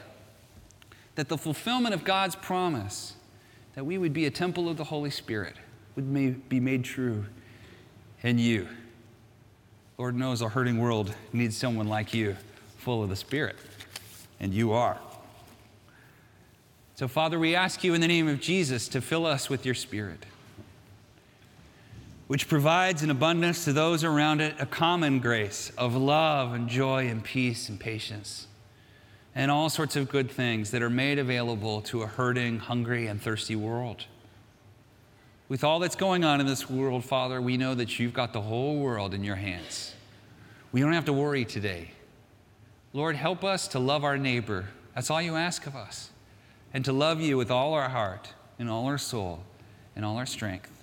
that 1.14 1.28
the 1.28 1.38
fulfillment 1.38 1.94
of 1.94 2.04
God's 2.04 2.36
promise, 2.36 3.14
that 3.74 3.84
we 3.84 3.98
would 3.98 4.12
be 4.12 4.26
a 4.26 4.30
temple 4.30 4.68
of 4.68 4.76
the 4.76 4.84
Holy 4.84 5.10
Spirit, 5.10 5.54
would 5.96 6.48
be 6.48 6.60
made 6.60 6.84
true 6.84 7.24
in 8.22 8.38
you. 8.38 8.68
Lord 9.96 10.14
knows 10.16 10.42
a 10.42 10.48
hurting 10.48 10.78
world 10.78 11.12
needs 11.32 11.56
someone 11.56 11.88
like 11.88 12.14
you, 12.14 12.36
full 12.78 13.02
of 13.02 13.08
the 13.08 13.16
Spirit, 13.16 13.56
and 14.38 14.54
you 14.54 14.72
are. 14.72 14.98
So, 16.94 17.08
Father, 17.08 17.38
we 17.38 17.54
ask 17.54 17.84
you 17.84 17.94
in 17.94 18.00
the 18.00 18.08
name 18.08 18.28
of 18.28 18.40
Jesus 18.40 18.88
to 18.88 19.00
fill 19.00 19.26
us 19.26 19.50
with 19.50 19.66
your 19.66 19.74
Spirit 19.74 20.24
which 22.28 22.46
provides 22.46 23.02
in 23.02 23.10
abundance 23.10 23.64
to 23.64 23.72
those 23.72 24.04
around 24.04 24.40
it 24.40 24.54
a 24.60 24.66
common 24.66 25.18
grace 25.18 25.72
of 25.76 25.96
love 25.96 26.52
and 26.52 26.68
joy 26.68 27.08
and 27.08 27.24
peace 27.24 27.68
and 27.68 27.80
patience 27.80 28.46
and 29.34 29.50
all 29.50 29.70
sorts 29.70 29.96
of 29.96 30.08
good 30.08 30.30
things 30.30 30.70
that 30.70 30.82
are 30.82 30.90
made 30.90 31.18
available 31.18 31.80
to 31.80 32.02
a 32.02 32.06
hurting, 32.06 32.58
hungry, 32.58 33.06
and 33.06 33.22
thirsty 33.22 33.54
world. 33.54 34.04
With 35.48 35.62
all 35.62 35.78
that's 35.78 35.96
going 35.96 36.24
on 36.24 36.40
in 36.40 36.46
this 36.46 36.68
world, 36.68 37.04
Father, 37.04 37.40
we 37.40 37.56
know 37.56 37.74
that 37.74 37.98
you've 37.98 38.12
got 38.12 38.32
the 38.32 38.40
whole 38.40 38.78
world 38.78 39.14
in 39.14 39.22
your 39.22 39.36
hands. 39.36 39.94
We 40.72 40.80
don't 40.80 40.92
have 40.92 41.04
to 41.06 41.12
worry 41.12 41.44
today. 41.44 41.92
Lord, 42.92 43.16
help 43.16 43.44
us 43.44 43.68
to 43.68 43.78
love 43.78 44.02
our 44.04 44.18
neighbor. 44.18 44.66
That's 44.94 45.08
all 45.08 45.22
you 45.22 45.36
ask 45.36 45.66
of 45.66 45.76
us. 45.76 46.10
And 46.74 46.84
to 46.84 46.92
love 46.92 47.20
you 47.20 47.38
with 47.38 47.50
all 47.50 47.74
our 47.74 47.88
heart 47.88 48.34
and 48.58 48.68
all 48.68 48.86
our 48.86 48.98
soul 48.98 49.44
and 49.94 50.04
all 50.04 50.16
our 50.16 50.26
strength. 50.26 50.77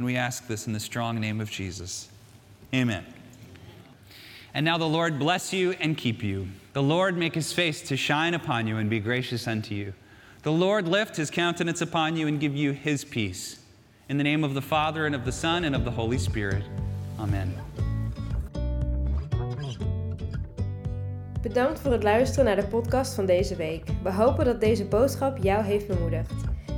And 0.00 0.06
we 0.06 0.16
ask 0.16 0.46
this 0.46 0.66
in 0.66 0.72
the 0.72 0.80
strong 0.80 1.20
name 1.20 1.42
of 1.42 1.50
Jesus. 1.50 2.08
Amen. 2.74 3.04
And 4.54 4.64
now 4.64 4.78
the 4.78 4.88
Lord 4.88 5.18
bless 5.18 5.52
you 5.52 5.72
and 5.72 5.94
keep 5.94 6.22
you. 6.22 6.48
The 6.72 6.82
Lord 6.82 7.18
make 7.18 7.34
his 7.34 7.52
face 7.52 7.82
to 7.82 7.98
shine 7.98 8.32
upon 8.32 8.66
you 8.66 8.78
and 8.78 8.88
be 8.88 8.98
gracious 8.98 9.46
unto 9.46 9.74
you. 9.74 9.92
The 10.42 10.52
Lord 10.52 10.88
lift 10.88 11.16
his 11.16 11.30
countenance 11.30 11.82
upon 11.82 12.16
you 12.16 12.28
and 12.28 12.40
give 12.40 12.56
you 12.56 12.72
his 12.72 13.04
peace. 13.04 13.60
In 14.08 14.16
the 14.16 14.24
name 14.24 14.42
of 14.42 14.54
the 14.54 14.62
Father, 14.62 15.04
and 15.04 15.14
of 15.14 15.26
the 15.26 15.32
Son, 15.32 15.64
and 15.64 15.76
of 15.76 15.84
the 15.84 15.90
Holy 15.90 16.16
Spirit. 16.16 16.64
Amen. 17.18 17.54
Bedankt 21.42 21.80
voor 21.80 21.92
het 21.92 22.02
luisteren 22.02 22.44
naar 22.44 22.56
de 22.56 22.66
podcast 22.66 23.14
van 23.14 23.26
deze 23.26 23.56
week. 23.56 23.84
We 24.02 24.12
hopen 24.12 24.44
dat 24.44 24.60
deze 24.60 24.84
boodschap 24.84 25.38
jou 25.38 25.64
heeft 25.64 25.86
bemoedigd. 25.86 26.49